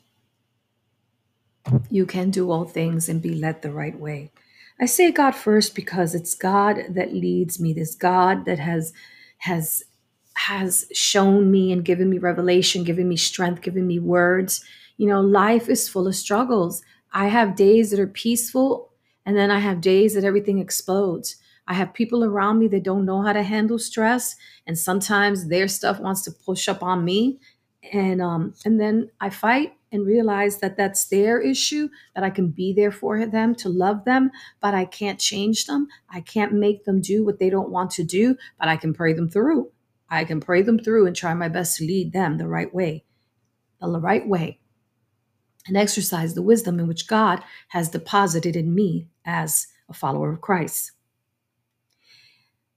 you 1.89 2.05
can 2.05 2.29
do 2.29 2.51
all 2.51 2.65
things 2.65 3.09
and 3.09 3.21
be 3.21 3.35
led 3.35 3.61
the 3.61 3.71
right 3.71 3.97
way. 3.97 4.31
I 4.79 4.85
say 4.85 5.11
God 5.11 5.31
first 5.31 5.75
because 5.75 6.15
it's 6.15 6.35
God 6.35 6.77
that 6.89 7.13
leads 7.13 7.59
me. 7.59 7.73
This 7.73 7.95
God 7.95 8.45
that 8.45 8.59
has 8.59 8.93
has 9.39 9.83
has 10.35 10.85
shown 10.93 11.51
me 11.51 11.71
and 11.71 11.85
given 11.85 12.09
me 12.09 12.17
revelation, 12.17 12.83
given 12.83 13.07
me 13.07 13.15
strength, 13.17 13.61
given 13.61 13.85
me 13.85 13.99
words 13.99 14.63
you 14.97 15.07
know, 15.07 15.21
life 15.21 15.69
is 15.69 15.89
full 15.89 16.07
of 16.07 16.15
struggles. 16.15 16.83
I 17.11 17.27
have 17.27 17.55
days 17.55 17.91
that 17.91 17.99
are 17.99 18.07
peaceful, 18.07 18.91
and 19.25 19.37
then 19.37 19.51
I 19.51 19.59
have 19.59 19.81
days 19.81 20.13
that 20.13 20.23
everything 20.23 20.59
explodes. 20.59 21.37
I 21.67 21.73
have 21.75 21.93
people 21.93 22.23
around 22.23 22.59
me 22.59 22.67
that 22.69 22.83
don't 22.83 23.05
know 23.05 23.21
how 23.21 23.33
to 23.33 23.43
handle 23.43 23.79
stress, 23.79 24.35
and 24.67 24.77
sometimes 24.77 25.47
their 25.47 25.67
stuff 25.67 25.99
wants 25.99 26.21
to 26.23 26.31
push 26.31 26.67
up 26.67 26.83
on 26.83 27.05
me, 27.05 27.39
and 27.91 28.21
um, 28.21 28.53
and 28.65 28.79
then 28.79 29.09
I 29.19 29.29
fight 29.29 29.73
and 29.93 30.05
realize 30.05 30.57
that 30.57 30.75
that's 30.75 31.05
their 31.07 31.39
issue. 31.39 31.87
That 32.15 32.25
I 32.25 32.29
can 32.29 32.49
be 32.49 32.73
there 32.73 32.91
for 32.91 33.25
them 33.25 33.55
to 33.55 33.69
love 33.69 34.03
them, 34.03 34.31
but 34.59 34.73
I 34.73 34.83
can't 34.83 35.19
change 35.19 35.65
them. 35.65 35.87
I 36.09 36.19
can't 36.19 36.51
make 36.51 36.83
them 36.83 36.99
do 36.99 37.23
what 37.23 37.39
they 37.39 37.49
don't 37.49 37.69
want 37.69 37.91
to 37.91 38.03
do, 38.03 38.35
but 38.59 38.67
I 38.67 38.75
can 38.75 38.93
pray 38.93 39.13
them 39.13 39.29
through. 39.29 39.71
I 40.09 40.25
can 40.25 40.41
pray 40.41 40.61
them 40.61 40.79
through 40.79 41.07
and 41.07 41.15
try 41.15 41.33
my 41.33 41.47
best 41.47 41.77
to 41.77 41.85
lead 41.85 42.11
them 42.11 42.37
the 42.37 42.47
right 42.47 42.73
way, 42.73 43.05
the 43.79 43.99
right 43.99 44.27
way 44.27 44.59
and 45.67 45.77
exercise 45.77 46.33
the 46.33 46.41
wisdom 46.41 46.79
in 46.79 46.87
which 46.87 47.07
God 47.07 47.43
has 47.69 47.89
deposited 47.89 48.55
in 48.55 48.75
me 48.75 49.07
as 49.25 49.67
a 49.89 49.93
follower 49.93 50.31
of 50.31 50.41
Christ. 50.41 50.91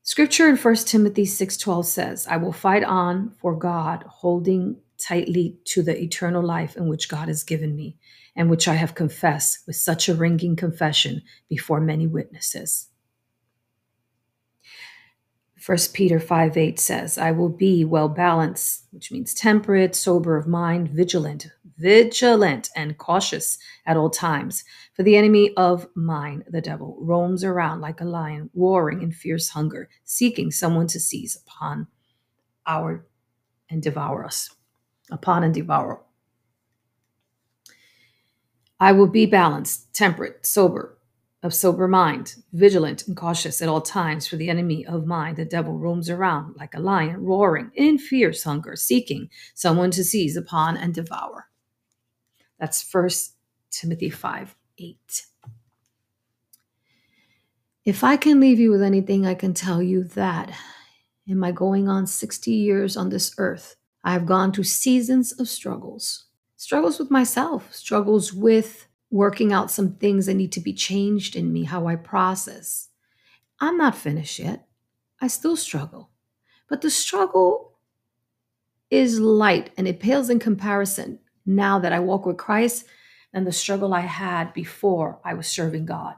Scripture 0.08 0.48
in 0.48 0.56
1 0.56 0.86
Timothy 0.86 1.24
6:12 1.24 1.84
says, 1.84 2.28
"I 2.28 2.36
will 2.36 2.52
fight 2.52 2.84
on 2.84 3.32
for 3.40 3.56
God, 3.56 4.04
holding 4.06 4.76
tightly 4.98 5.58
to 5.64 5.82
the 5.82 6.00
eternal 6.00 6.44
life 6.44 6.76
in 6.76 6.86
which 6.86 7.08
God 7.08 7.26
has 7.26 7.42
given 7.42 7.74
me, 7.74 7.96
and 8.36 8.48
which 8.48 8.68
I 8.68 8.74
have 8.74 8.94
confessed 8.94 9.66
with 9.66 9.74
such 9.74 10.08
a 10.08 10.14
ringing 10.14 10.54
confession 10.54 11.22
before 11.48 11.80
many 11.80 12.06
witnesses." 12.06 12.86
First 15.66 15.94
Peter 15.94 16.20
5 16.20 16.56
8 16.56 16.78
says, 16.78 17.18
I 17.18 17.32
will 17.32 17.48
be 17.48 17.84
well 17.84 18.08
balanced, 18.08 18.84
which 18.92 19.10
means 19.10 19.34
temperate, 19.34 19.96
sober 19.96 20.36
of 20.36 20.46
mind, 20.46 20.90
vigilant, 20.90 21.48
vigilant 21.76 22.70
and 22.76 22.96
cautious 22.98 23.58
at 23.84 23.96
all 23.96 24.08
times. 24.08 24.62
For 24.94 25.02
the 25.02 25.16
enemy 25.16 25.52
of 25.56 25.88
mine, 25.96 26.44
the 26.48 26.60
devil, 26.60 26.96
roams 27.00 27.42
around 27.42 27.80
like 27.80 28.00
a 28.00 28.04
lion, 28.04 28.48
roaring 28.54 29.02
in 29.02 29.10
fierce 29.10 29.48
hunger, 29.48 29.88
seeking 30.04 30.52
someone 30.52 30.86
to 30.86 31.00
seize 31.00 31.34
upon 31.34 31.88
our 32.64 33.04
and 33.68 33.82
devour 33.82 34.24
us, 34.24 34.54
upon 35.10 35.42
and 35.42 35.52
devour. 35.52 36.00
I 38.78 38.92
will 38.92 39.08
be 39.08 39.26
balanced, 39.26 39.92
temperate, 39.92 40.46
sober, 40.46 40.95
of 41.46 41.54
sober 41.54 41.86
mind, 41.86 42.34
vigilant 42.52 43.06
and 43.06 43.16
cautious 43.16 43.62
at 43.62 43.68
all 43.68 43.80
times, 43.80 44.26
for 44.26 44.36
the 44.36 44.50
enemy 44.50 44.84
of 44.84 45.06
mine, 45.06 45.36
the 45.36 45.44
devil, 45.44 45.78
roams 45.78 46.10
around 46.10 46.56
like 46.56 46.74
a 46.74 46.80
lion, 46.80 47.24
roaring 47.24 47.70
in 47.74 47.96
fierce 47.96 48.42
hunger, 48.42 48.76
seeking 48.76 49.30
someone 49.54 49.90
to 49.92 50.04
seize 50.04 50.36
upon 50.36 50.76
and 50.76 50.92
devour. 50.92 51.48
That's 52.58 52.82
First 52.82 53.34
Timothy 53.70 54.10
5 54.10 54.54
8. 54.78 55.26
If 57.84 58.02
I 58.02 58.16
can 58.16 58.40
leave 58.40 58.58
you 58.58 58.72
with 58.72 58.82
anything, 58.82 59.24
I 59.24 59.34
can 59.34 59.54
tell 59.54 59.80
you 59.80 60.02
that 60.02 60.52
in 61.26 61.38
my 61.38 61.52
going 61.52 61.88
on 61.88 62.06
60 62.06 62.50
years 62.50 62.96
on 62.96 63.10
this 63.10 63.34
earth, 63.38 63.76
I 64.02 64.12
have 64.12 64.26
gone 64.26 64.52
through 64.52 64.64
seasons 64.64 65.32
of 65.38 65.48
struggles 65.48 66.24
struggles 66.58 66.98
with 66.98 67.10
myself, 67.10 67.72
struggles 67.74 68.32
with 68.32 68.85
working 69.10 69.52
out 69.52 69.70
some 69.70 69.94
things 69.94 70.26
that 70.26 70.34
need 70.34 70.52
to 70.52 70.60
be 70.60 70.72
changed 70.72 71.36
in 71.36 71.52
me, 71.52 71.64
how 71.64 71.86
I 71.86 71.96
process. 71.96 72.88
I'm 73.60 73.78
not 73.78 73.96
finished 73.96 74.38
yet. 74.38 74.66
I 75.20 75.28
still 75.28 75.56
struggle. 75.56 76.10
But 76.68 76.80
the 76.80 76.90
struggle 76.90 77.78
is 78.90 79.20
light 79.20 79.70
and 79.76 79.88
it 79.88 80.00
pales 80.00 80.30
in 80.30 80.38
comparison 80.38 81.20
now 81.44 81.78
that 81.78 81.92
I 81.92 82.00
walk 82.00 82.26
with 82.26 82.36
Christ 82.36 82.86
and 83.32 83.46
the 83.46 83.52
struggle 83.52 83.94
I 83.94 84.00
had 84.00 84.52
before 84.52 85.20
I 85.24 85.34
was 85.34 85.46
serving 85.46 85.86
God. 85.86 86.14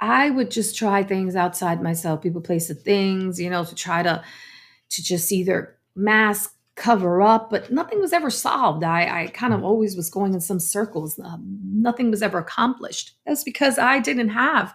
I 0.00 0.30
would 0.30 0.50
just 0.50 0.76
try 0.76 1.02
things 1.02 1.36
outside 1.36 1.82
myself, 1.82 2.22
people, 2.22 2.40
places, 2.40 2.82
things, 2.82 3.40
you 3.40 3.48
know, 3.48 3.64
to 3.64 3.74
try 3.74 4.02
to 4.02 4.22
to 4.90 5.02
just 5.02 5.32
either 5.32 5.78
mask 5.94 6.53
cover 6.76 7.22
up, 7.22 7.50
but 7.50 7.70
nothing 7.70 8.00
was 8.00 8.12
ever 8.12 8.30
solved. 8.30 8.82
I, 8.82 9.22
I 9.22 9.26
kind 9.28 9.54
of 9.54 9.62
always 9.62 9.96
was 9.96 10.10
going 10.10 10.34
in 10.34 10.40
some 10.40 10.58
circles. 10.58 11.18
Um, 11.22 11.60
nothing 11.64 12.10
was 12.10 12.22
ever 12.22 12.38
accomplished. 12.38 13.12
That's 13.26 13.44
because 13.44 13.78
I 13.78 14.00
didn't 14.00 14.30
have 14.30 14.74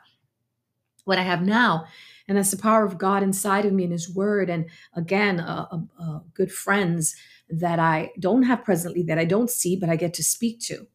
what 1.03 1.17
I 1.17 1.23
have 1.23 1.41
now. 1.41 1.85
And 2.27 2.37
that's 2.37 2.51
the 2.51 2.57
power 2.57 2.85
of 2.85 2.97
God 2.97 3.23
inside 3.23 3.65
of 3.65 3.73
me 3.73 3.83
and 3.83 3.91
His 3.91 4.13
Word. 4.13 4.49
And 4.49 4.69
again, 4.93 5.39
uh, 5.39 5.65
uh, 5.71 5.79
uh, 6.01 6.19
good 6.33 6.51
friends 6.51 7.15
that 7.49 7.79
I 7.79 8.11
don't 8.19 8.43
have 8.43 8.63
presently, 8.63 9.01
that 9.03 9.17
I 9.17 9.25
don't 9.25 9.49
see, 9.49 9.75
but 9.75 9.89
I 9.89 9.95
get 9.95 10.13
to 10.15 10.23
speak 10.23 10.59
to, 10.61 10.87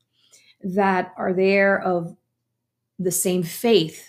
that 0.62 1.12
are 1.16 1.32
there 1.32 1.82
of 1.82 2.16
the 2.98 3.10
same 3.10 3.42
faith 3.42 4.08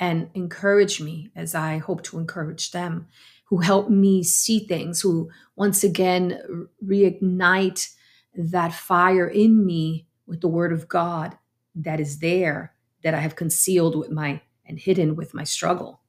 and 0.00 0.28
encourage 0.34 1.00
me 1.00 1.30
as 1.36 1.54
I 1.54 1.78
hope 1.78 2.02
to 2.04 2.18
encourage 2.18 2.72
them 2.72 3.06
who 3.52 3.58
help 3.58 3.90
me 3.90 4.22
see 4.22 4.60
things, 4.60 5.02
who 5.02 5.28
once 5.56 5.84
again 5.84 6.66
reignite 6.82 7.94
that 8.34 8.72
fire 8.72 9.28
in 9.28 9.66
me 9.66 10.06
with 10.26 10.40
the 10.40 10.48
word 10.48 10.72
of 10.72 10.88
God 10.88 11.36
that 11.74 12.00
is 12.00 12.20
there, 12.20 12.72
that 13.02 13.12
I 13.12 13.18
have 13.18 13.36
concealed 13.36 13.94
with 13.94 14.10
my 14.10 14.40
and 14.64 14.78
hidden 14.78 15.16
with 15.16 15.34
my 15.34 15.44
struggle. 15.44 16.00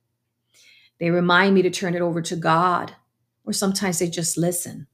They 1.01 1.09
remind 1.09 1.53
me 1.53 1.61
to 1.63 1.69
turn 1.69 1.95
it 1.95 2.01
over 2.01 2.21
to 2.21 2.37
God, 2.37 2.95
or 3.43 3.51
sometimes 3.51 3.99
they 3.99 4.07
just 4.07 4.37
listen 4.37 4.87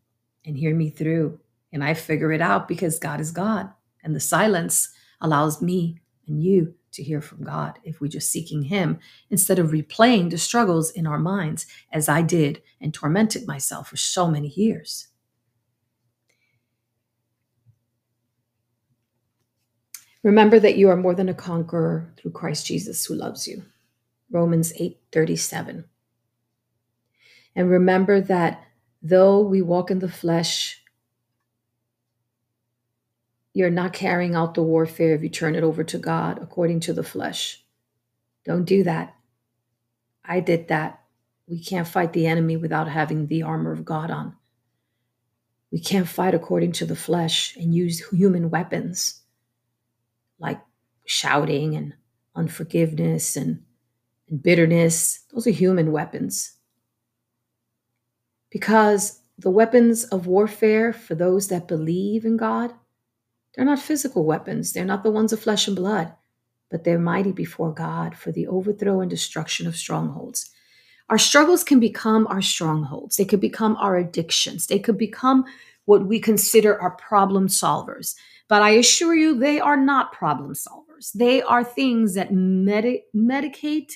and 0.43 0.57
hear 0.57 0.73
me 0.73 0.89
through. 0.89 1.39
And 1.71 1.83
I 1.83 1.93
figure 1.93 2.31
it 2.31 2.41
out 2.41 2.67
because 2.67 2.97
God 2.97 3.21
is 3.21 3.29
God. 3.29 3.69
And 4.03 4.15
the 4.15 4.19
silence 4.19 4.89
allows 5.21 5.61
me 5.61 5.99
and 6.25 6.41
you 6.41 6.73
to 6.91 7.03
hear 7.03 7.21
from 7.21 7.43
God 7.43 7.79
if 7.83 7.99
we're 7.99 8.07
just 8.07 8.31
seeking 8.31 8.63
Him 8.63 8.99
instead 9.29 9.59
of 9.59 9.71
replaying 9.71 10.29
the 10.29 10.37
struggles 10.37 10.91
in 10.91 11.07
our 11.07 11.19
minds 11.19 11.65
as 11.91 12.09
I 12.09 12.21
did 12.21 12.61
and 12.81 12.93
tormented 12.93 13.47
myself 13.47 13.89
for 13.89 13.97
so 13.97 14.27
many 14.27 14.47
years. 14.49 15.07
Remember 20.23 20.59
that 20.59 20.77
you 20.77 20.89
are 20.89 20.97
more 20.97 21.15
than 21.15 21.29
a 21.29 21.33
conqueror 21.33 22.13
through 22.17 22.31
Christ 22.31 22.65
Jesus 22.65 23.05
who 23.05 23.15
loves 23.15 23.47
you. 23.47 23.63
Romans 24.31 24.73
8:37. 24.73 25.85
And 27.55 27.69
remember 27.69 28.21
that 28.21 28.63
though 29.01 29.39
we 29.41 29.61
walk 29.61 29.89
in 29.89 29.99
the 29.99 30.09
flesh, 30.09 30.78
you're 33.59 33.69
not 33.69 33.91
carrying 33.91 34.35
out 34.35 34.53
the 34.53 34.63
warfare 34.63 35.13
if 35.13 35.21
you 35.21 35.27
turn 35.27 35.53
it 35.53 35.65
over 35.65 35.83
to 35.83 35.97
God 35.97 36.39
according 36.41 36.79
to 36.79 36.93
the 36.93 37.03
flesh. 37.03 37.61
Don't 38.45 38.63
do 38.63 38.83
that. 38.83 39.13
I 40.23 40.39
did 40.39 40.69
that. 40.69 41.01
We 41.45 41.61
can't 41.61 41.85
fight 41.85 42.13
the 42.13 42.25
enemy 42.25 42.55
without 42.55 42.87
having 42.87 43.27
the 43.27 43.43
armor 43.43 43.73
of 43.73 43.83
God 43.83 44.11
on. 44.11 44.33
We 45.73 45.81
can't 45.81 46.07
fight 46.07 46.33
according 46.33 46.71
to 46.73 46.85
the 46.85 46.95
flesh 46.95 47.57
and 47.57 47.75
use 47.75 48.07
human 48.07 48.49
weapons 48.49 49.23
like 50.39 50.61
shouting 51.05 51.75
and 51.75 51.93
unforgiveness 52.37 53.35
and, 53.35 53.61
and 54.29 54.41
bitterness. 54.41 55.19
Those 55.33 55.47
are 55.47 55.51
human 55.51 55.91
weapons. 55.91 56.53
Because 58.51 59.19
the 59.37 59.51
weapons 59.51 60.05
of 60.05 60.27
warfare 60.27 60.93
for 60.93 61.13
those 61.13 61.49
that 61.49 61.67
believe 61.67 62.23
in 62.23 62.37
God 62.37 62.73
they're 63.53 63.65
not 63.65 63.79
physical 63.79 64.25
weapons, 64.25 64.73
they're 64.73 64.85
not 64.85 65.03
the 65.03 65.11
ones 65.11 65.33
of 65.33 65.39
flesh 65.39 65.67
and 65.67 65.75
blood, 65.75 66.13
but 66.69 66.83
they're 66.83 66.99
mighty 66.99 67.31
before 67.31 67.73
God 67.73 68.15
for 68.15 68.31
the 68.31 68.47
overthrow 68.47 69.01
and 69.01 69.09
destruction 69.09 69.67
of 69.67 69.75
strongholds. 69.75 70.49
Our 71.09 71.17
struggles 71.17 71.63
can 71.63 71.79
become 71.79 72.27
our 72.27 72.41
strongholds, 72.41 73.15
they 73.15 73.25
could 73.25 73.41
become 73.41 73.75
our 73.77 73.97
addictions, 73.97 74.67
they 74.67 74.79
could 74.79 74.97
become 74.97 75.45
what 75.85 76.05
we 76.05 76.19
consider 76.19 76.79
our 76.79 76.91
problem 76.91 77.47
solvers. 77.47 78.15
But 78.47 78.61
I 78.61 78.71
assure 78.71 79.15
you, 79.15 79.37
they 79.37 79.59
are 79.59 79.77
not 79.77 80.13
problem 80.13 80.53
solvers. 80.53 81.11
They 81.13 81.41
are 81.41 81.63
things 81.63 82.15
that 82.15 82.33
medi- 82.33 83.03
medicate 83.15 83.93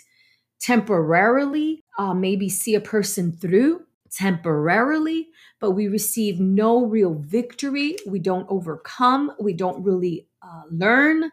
temporarily, 0.59 1.83
uh, 1.99 2.13
maybe 2.13 2.49
see 2.49 2.73
a 2.73 2.81
person 2.81 3.31
through 3.31 3.83
temporarily, 4.15 5.27
but 5.59 5.71
we 5.71 5.87
receive 5.87 6.39
no 6.39 6.85
real 6.85 7.15
victory. 7.15 7.97
We 8.07 8.19
don't 8.19 8.47
overcome. 8.49 9.31
We 9.39 9.53
don't 9.53 9.83
really 9.83 10.27
uh, 10.41 10.63
learn 10.69 11.31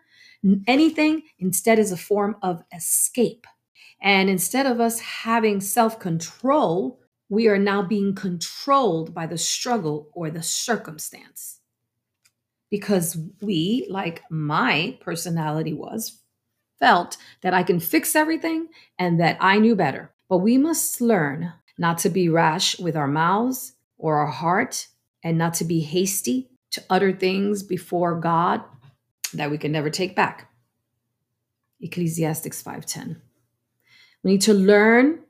anything. 0.67 1.23
Instead, 1.39 1.79
is 1.79 1.93
a 1.93 1.97
form 1.97 2.37
of 2.43 2.63
escape. 2.75 3.47
And 4.03 4.31
instead 4.31 4.67
of 4.67 4.81
us 4.81 5.01
having 5.01 5.61
self 5.61 5.99
control, 5.99 7.01
we 7.29 7.49
are 7.49 7.59
now 7.59 7.83
being 7.83 8.15
controlled 8.15 9.15
by 9.15 9.27
the 9.27 9.39
struggle 9.39 10.09
or 10.13 10.31
the 10.31 10.43
circumstance. 10.43 11.61
Because 12.71 13.19
we, 13.43 13.87
like 13.91 14.23
my 14.31 14.97
personality 15.01 15.75
was, 15.75 16.21
felt 16.79 17.17
that 17.43 17.53
I 17.55 17.63
can 17.63 17.79
fix 17.79 18.17
everything 18.17 18.69
and 18.99 19.21
that 19.21 19.37
I 19.41 19.59
knew 19.59 19.77
better. 19.77 20.13
But 20.29 20.39
we 20.39 20.57
must 20.57 21.01
learn 21.01 21.53
not 21.81 21.97
to 21.97 22.11
be 22.11 22.29
rash 22.29 22.79
with 22.79 22.95
our 22.95 23.09
mouths 23.09 23.73
or 23.97 24.19
our 24.19 24.27
heart, 24.27 24.87
and 25.25 25.39
not 25.39 25.55
to 25.55 25.65
be 25.65 25.81
hasty 25.81 26.51
to 26.71 26.85
utter 26.91 27.11
things 27.11 27.63
before 27.63 28.21
God 28.21 28.63
that 29.33 29.51
we 29.51 29.57
can 29.57 29.73
never 29.73 29.89
take 29.89 30.15
back. 30.15 30.53
Ecclesiastics 31.81 32.63
5:10. 32.63 33.23
We 34.23 34.33
need 34.33 34.43
to 34.43 34.53
learn 34.53 35.21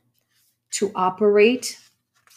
to 0.72 0.90
operate 0.96 1.78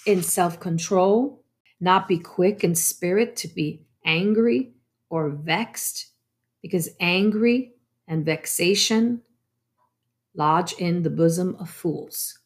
in 0.05 0.21
self-control, 0.21 1.43
not 1.79 2.07
be 2.07 2.19
quick 2.19 2.63
in 2.63 2.75
spirit 2.75 3.35
to 3.37 3.47
be 3.47 3.87
angry 4.05 4.75
or 5.09 5.29
vexed, 5.29 6.11
because 6.61 6.89
angry 6.99 7.73
and 8.07 8.23
vexation 8.23 9.23
lodge 10.35 10.73
in 10.73 11.01
the 11.01 11.09
bosom 11.09 11.55
of 11.59 11.69
fools. 11.69 12.37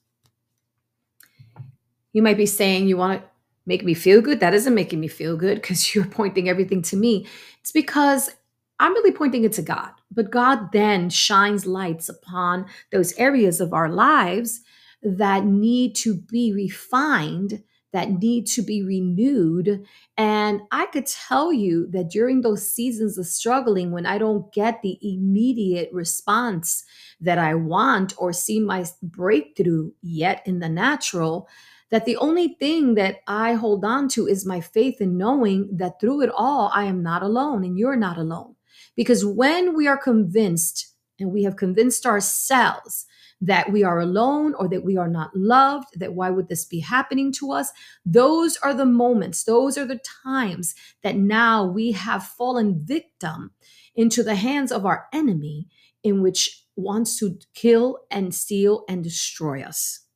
You 2.17 2.23
might 2.23 2.35
be 2.35 2.47
saying 2.47 2.87
you 2.87 2.97
want 2.97 3.21
to 3.21 3.27
make 3.67 3.85
me 3.85 3.93
feel 3.93 4.21
good. 4.23 4.39
That 4.39 4.55
isn't 4.55 4.73
making 4.73 4.99
me 4.99 5.07
feel 5.07 5.37
good 5.37 5.61
because 5.61 5.93
you're 5.93 6.03
pointing 6.03 6.49
everything 6.49 6.81
to 6.81 6.97
me. 6.97 7.27
It's 7.61 7.71
because 7.71 8.31
I'm 8.79 8.93
really 8.93 9.11
pointing 9.11 9.43
it 9.43 9.51
to 9.51 9.61
God. 9.61 9.91
But 10.09 10.31
God 10.31 10.71
then 10.71 11.11
shines 11.11 11.67
lights 11.67 12.09
upon 12.09 12.65
those 12.91 13.13
areas 13.19 13.61
of 13.61 13.71
our 13.71 13.87
lives 13.87 14.61
that 15.03 15.45
need 15.45 15.93
to 15.97 16.15
be 16.15 16.51
refined, 16.51 17.61
that 17.93 18.09
need 18.09 18.47
to 18.47 18.63
be 18.63 18.81
renewed. 18.81 19.85
And 20.17 20.61
I 20.71 20.87
could 20.87 21.05
tell 21.05 21.53
you 21.53 21.85
that 21.91 22.09
during 22.09 22.41
those 22.41 22.67
seasons 22.67 23.19
of 23.19 23.27
struggling, 23.27 23.91
when 23.91 24.07
I 24.07 24.17
don't 24.17 24.51
get 24.51 24.81
the 24.81 24.97
immediate 25.03 25.91
response 25.93 26.83
that 27.21 27.37
I 27.37 27.53
want 27.53 28.15
or 28.17 28.33
see 28.33 28.59
my 28.59 28.85
breakthrough 29.03 29.91
yet 30.01 30.41
in 30.47 30.57
the 30.57 30.69
natural, 30.69 31.47
that 31.89 32.05
the 32.05 32.17
only 32.17 32.55
thing 32.59 32.95
that 32.95 33.17
I 33.27 33.53
hold 33.53 33.85
on 33.85 34.07
to 34.09 34.27
is 34.27 34.45
my 34.45 34.59
faith 34.59 34.99
in 34.99 35.17
knowing 35.17 35.69
that 35.77 35.99
through 35.99 36.21
it 36.21 36.31
all, 36.35 36.71
I 36.73 36.85
am 36.85 37.01
not 37.01 37.23
alone 37.23 37.63
and 37.63 37.77
you're 37.77 37.95
not 37.95 38.17
alone. 38.17 38.55
Because 38.95 39.25
when 39.25 39.75
we 39.75 39.87
are 39.87 39.97
convinced 39.97 40.93
and 41.19 41.31
we 41.31 41.43
have 41.43 41.55
convinced 41.55 42.05
ourselves 42.05 43.05
that 43.39 43.71
we 43.71 43.83
are 43.83 43.99
alone 43.99 44.53
or 44.55 44.67
that 44.67 44.83
we 44.83 44.97
are 44.97 45.07
not 45.07 45.35
loved, 45.35 45.99
that 45.99 46.13
why 46.13 46.29
would 46.29 46.49
this 46.49 46.65
be 46.65 46.79
happening 46.79 47.31
to 47.31 47.51
us? 47.51 47.71
Those 48.05 48.57
are 48.57 48.73
the 48.73 48.85
moments, 48.85 49.43
those 49.43 49.77
are 49.77 49.85
the 49.85 50.01
times 50.23 50.75
that 51.03 51.15
now 51.15 51.65
we 51.65 51.91
have 51.91 52.23
fallen 52.23 52.79
victim 52.83 53.51
into 53.95 54.23
the 54.23 54.35
hands 54.35 54.71
of 54.71 54.85
our 54.85 55.07
enemy, 55.13 55.67
in 56.03 56.21
which 56.21 56.65
wants 56.75 57.17
to 57.19 57.39
kill 57.53 57.99
and 58.11 58.33
steal 58.33 58.83
and 58.87 59.03
destroy 59.03 59.61
us 59.61 60.06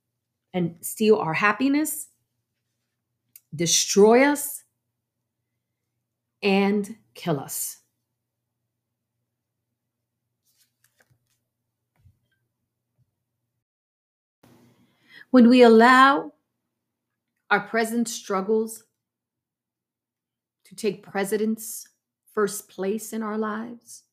and 0.53 0.75
steal 0.81 1.17
our 1.17 1.33
happiness, 1.33 2.07
destroy 3.55 4.23
us, 4.23 4.63
and 6.43 6.95
kill 7.13 7.39
us. 7.39 7.77
When 15.29 15.47
we 15.47 15.61
allow 15.61 16.33
our 17.49 17.61
present 17.61 18.09
struggles 18.09 18.83
to 20.65 20.75
take 20.75 21.03
precedence, 21.03 21.87
first 22.33 22.67
place 22.67 23.13
in 23.13 23.23
our 23.23 23.37
lives, 23.37 24.03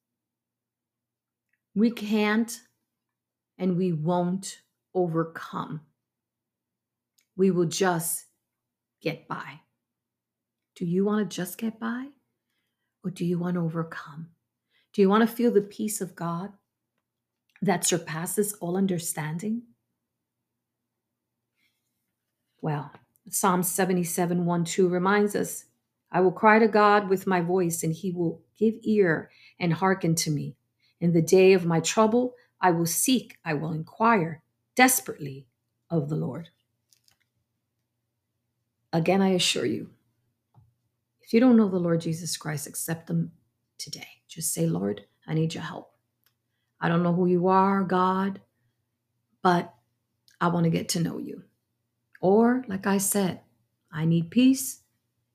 we 1.75 1.91
can't 1.91 2.61
and 3.59 3.77
we 3.77 3.93
won't 3.93 4.63
overcome. 4.95 5.81
We 7.39 7.53
will 7.53 7.67
just 7.67 8.27
get 9.01 9.29
by. 9.29 9.61
Do 10.75 10.85
you 10.85 11.05
want 11.05 11.31
to 11.31 11.37
just 11.37 11.57
get 11.57 11.79
by? 11.79 12.09
Or 13.05 13.11
do 13.11 13.25
you 13.25 13.39
want 13.39 13.55
to 13.55 13.61
overcome? 13.61 14.31
Do 14.93 15.01
you 15.01 15.09
want 15.09 15.27
to 15.27 15.35
feel 15.35 15.53
the 15.53 15.61
peace 15.61 16.01
of 16.01 16.17
God 16.17 16.53
that 17.63 17.87
surpasses 17.87 18.55
all 18.55 18.77
understanding? 18.77 19.63
Well, 22.61 22.91
Psalm 23.31 23.63
77 23.63 24.45
1 24.45 24.65
2 24.65 24.89
reminds 24.89 25.37
us 25.37 25.67
I 26.11 26.21
will 26.21 26.33
cry 26.33 26.59
to 26.59 26.67
God 26.67 27.09
with 27.09 27.27
my 27.27 27.41
voice, 27.41 27.85
and 27.85 27.93
he 27.93 28.11
will 28.11 28.43
give 28.59 28.75
ear 28.83 29.31
and 29.61 29.73
hearken 29.73 30.17
to 30.17 30.33
me. 30.33 30.57
In 31.01 31.13
the 31.13 31.23
day 31.23 31.53
of 31.53 31.65
my 31.65 31.79
trouble, 31.79 32.35
I 32.61 32.73
will 32.73 32.87
seek, 32.87 33.39
I 33.45 33.55
will 33.55 33.71
inquire 33.71 34.43
desperately 34.75 35.47
of 35.89 36.09
the 36.09 36.17
Lord. 36.17 36.49
Again, 38.93 39.21
I 39.21 39.31
assure 39.31 39.67
you, 39.67 39.91
if 41.21 41.33
you 41.33 41.41
don't 41.41 41.57
know 41.57 41.69
the 41.69 41.79
Lord 41.79 42.01
Jesus 42.01 42.37
Christ, 42.37 42.67
accept 42.67 43.11
Him 43.11 43.33
today. 43.77 44.09
Just 44.29 44.55
say, 44.55 44.67
Lord, 44.67 45.05
I 45.27 45.35
need 45.35 45.55
your 45.55 45.63
help. 45.63 45.93
I 46.81 46.89
don't 46.89 47.03
know 47.03 47.13
who 47.13 47.27
you 47.27 47.49
are, 47.49 47.83
God, 47.83 48.41
but 49.43 49.75
I 50.41 50.49
want 50.49 50.65
to 50.65 50.71
get 50.71 50.89
to 50.91 51.01
know 51.01 51.19
you. 51.19 51.43
Or, 52.21 52.65
like 52.67 52.87
I 52.87 52.99
said, 52.99 53.41
I 53.93 54.05
need 54.05 54.31
peace. 54.31 54.81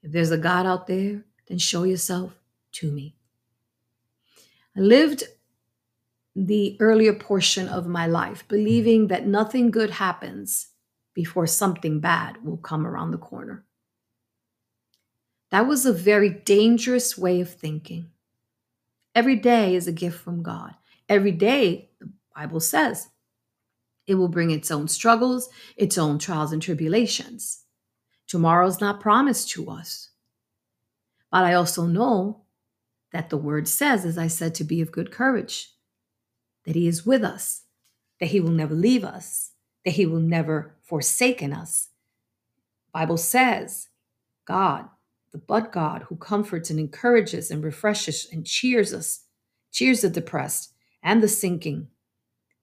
If 0.02 0.12
there's 0.12 0.32
a 0.32 0.38
God 0.38 0.66
out 0.66 0.88
there, 0.88 1.24
then 1.48 1.58
show 1.58 1.84
yourself 1.84 2.40
to 2.74 2.92
me. 2.92 3.16
I 4.76 4.80
lived 4.80 5.24
the 6.36 6.76
earlier 6.80 7.14
portion 7.14 7.70
of 7.70 7.86
my 7.86 8.08
life 8.08 8.48
believing 8.48 9.08
that 9.08 9.28
nothing 9.28 9.70
good 9.70 9.92
happens 9.92 10.70
before 11.14 11.48
something 11.48 12.00
bad 12.00 12.44
will 12.44 12.58
come 12.58 12.86
around 12.88 13.12
the 13.12 13.18
corner. 13.18 13.66
That 15.52 15.68
was 15.68 15.86
a 15.86 15.94
very 15.94 16.30
dangerous 16.30 17.18
way 17.18 17.40
of 17.40 17.54
thinking. 17.54 18.10
Every 19.14 19.36
day 19.36 19.76
is 19.76 19.88
a 19.88 19.92
gift 19.92 20.20
from 20.20 20.42
God. 20.42 20.74
Every 21.08 21.32
day, 21.32 21.92
the 22.00 22.10
Bible 22.36 22.60
says, 22.60 23.10
it 24.08 24.16
will 24.16 24.28
bring 24.28 24.52
its 24.52 24.72
own 24.72 24.88
struggles, 24.88 25.50
its 25.78 25.98
own 25.98 26.18
trials 26.20 26.52
and 26.52 26.62
tribulations. 26.62 27.64
Tomorrow's 28.28 28.82
not 28.82 29.00
promised 29.00 29.50
to 29.52 29.70
us. 29.70 30.10
But 31.32 31.46
I 31.46 31.54
also 31.54 31.86
know 31.86 32.42
that 33.12 33.30
the 33.30 33.38
word 33.38 33.68
says, 33.68 34.06
as 34.06 34.18
I 34.18 34.28
said, 34.28 34.56
to 34.56 34.64
be 34.64 34.82
of 34.82 34.92
good 34.92 35.12
courage, 35.12 35.74
that 36.66 36.76
he 36.76 36.88
is 36.88 37.06
with 37.06 37.24
us, 37.24 37.64
that 38.20 38.28
he 38.28 38.40
will 38.40 38.52
never 38.52 38.74
leave 38.74 39.04
us, 39.04 39.52
that 39.86 39.92
he 39.92 40.06
will 40.06 40.20
never 40.20 40.76
forsaken 40.84 41.54
us. 41.54 41.90
Bible 42.94 43.18
says, 43.18 43.90
God, 44.46 44.90
the 45.32 45.38
but 45.40 45.72
God 45.72 46.04
who 46.04 46.16
comforts 46.16 46.70
and 46.70 46.80
encourages 46.80 47.50
and 47.50 47.64
refreshes 47.64 48.28
and 48.32 48.46
cheers 48.46 48.94
us, 48.94 49.26
cheers 49.72 50.02
the 50.02 50.10
depressed 50.10 50.74
and 51.02 51.22
the 51.22 51.28
sinking, 51.28 51.88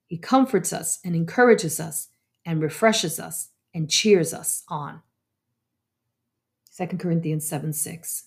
he 0.06 0.18
comforts 0.18 0.72
us 0.72 0.98
and 1.04 1.14
encourages 1.14 1.78
us 1.78 2.08
and 2.44 2.62
refreshes 2.62 3.20
us 3.20 3.50
and 3.74 3.90
cheers 3.90 4.34
us 4.34 4.64
on. 4.68 5.02
2 6.76 6.96
Corinthians 6.96 7.46
7 7.46 7.72
6. 7.72 8.24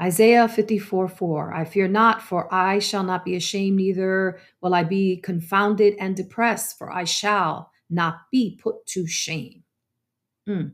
Isaiah 0.00 0.48
54 0.48 1.08
4. 1.08 1.54
I 1.54 1.64
fear 1.64 1.86
not, 1.86 2.22
for 2.22 2.52
I 2.52 2.78
shall 2.78 3.02
not 3.02 3.24
be 3.24 3.36
ashamed, 3.36 3.76
neither 3.76 4.40
will 4.60 4.74
I 4.74 4.82
be 4.82 5.18
confounded 5.18 5.94
and 5.98 6.16
depressed, 6.16 6.78
for 6.78 6.90
I 6.90 7.04
shall 7.04 7.70
not 7.90 8.20
be 8.30 8.58
put 8.62 8.86
to 8.86 9.06
shame. 9.06 9.64
Mm. 10.48 10.72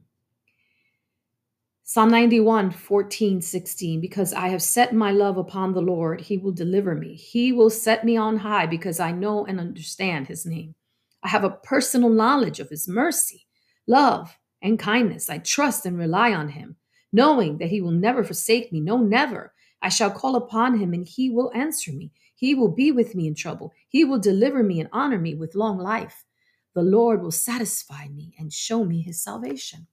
Psalm 1.82 2.10
91, 2.10 2.72
14, 2.72 3.40
16. 3.40 4.00
Because 4.00 4.32
I 4.32 4.48
have 4.48 4.62
set 4.62 4.92
my 4.92 5.12
love 5.12 5.38
upon 5.38 5.72
the 5.72 5.80
Lord, 5.80 6.20
he 6.20 6.36
will 6.36 6.52
deliver 6.52 6.94
me. 6.94 7.14
He 7.14 7.52
will 7.52 7.70
set 7.70 8.04
me 8.04 8.16
on 8.16 8.38
high 8.38 8.66
because 8.66 8.98
I 8.98 9.12
know 9.12 9.44
and 9.46 9.60
understand 9.60 10.26
his 10.26 10.44
name. 10.44 10.74
I 11.22 11.28
have 11.28 11.44
a 11.44 11.50
personal 11.50 12.10
knowledge 12.10 12.60
of 12.60 12.70
his 12.70 12.88
mercy, 12.88 13.46
love, 13.86 14.36
and 14.62 14.78
kindness. 14.78 15.30
I 15.30 15.38
trust 15.38 15.86
and 15.86 15.96
rely 15.96 16.32
on 16.32 16.48
him, 16.48 16.76
knowing 17.16 17.58
that 17.58 17.70
he 17.70 17.80
will 17.80 17.90
never 17.90 18.22
forsake 18.22 18.70
me. 18.70 18.80
No, 18.80 18.98
never. 18.98 19.52
I 19.82 19.88
shall 19.88 20.10
call 20.10 20.36
upon 20.36 20.78
him 20.78 20.92
and 20.92 21.08
he 21.08 21.30
will 21.30 21.50
answer 21.54 21.90
me. 21.90 22.12
He 22.34 22.54
will 22.54 22.68
be 22.68 22.92
with 22.92 23.14
me 23.14 23.26
in 23.26 23.34
trouble. 23.34 23.72
He 23.88 24.04
will 24.04 24.18
deliver 24.18 24.62
me 24.62 24.80
and 24.80 24.90
honor 24.92 25.18
me 25.18 25.34
with 25.34 25.54
long 25.54 25.78
life. 25.78 26.24
The 26.74 26.82
Lord 26.82 27.22
will 27.22 27.32
satisfy 27.32 28.08
me 28.08 28.34
and 28.38 28.52
show 28.52 28.84
me 28.84 29.00
his 29.00 29.22
salvation. 29.22 29.86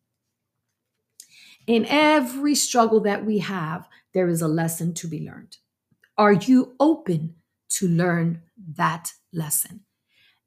In 1.66 1.86
every 1.88 2.56
struggle 2.56 3.00
that 3.02 3.26
we 3.26 3.40
have, 3.40 3.88
there 4.14 4.28
is 4.28 4.42
a 4.42 4.48
lesson 4.50 4.94
to 4.96 5.08
be 5.08 5.26
learned. 5.26 5.56
Are 6.18 6.34
you 6.34 6.76
open 6.80 7.36
to 7.78 7.88
learn 7.88 8.42
that 8.76 9.14
lesson? 9.32 9.86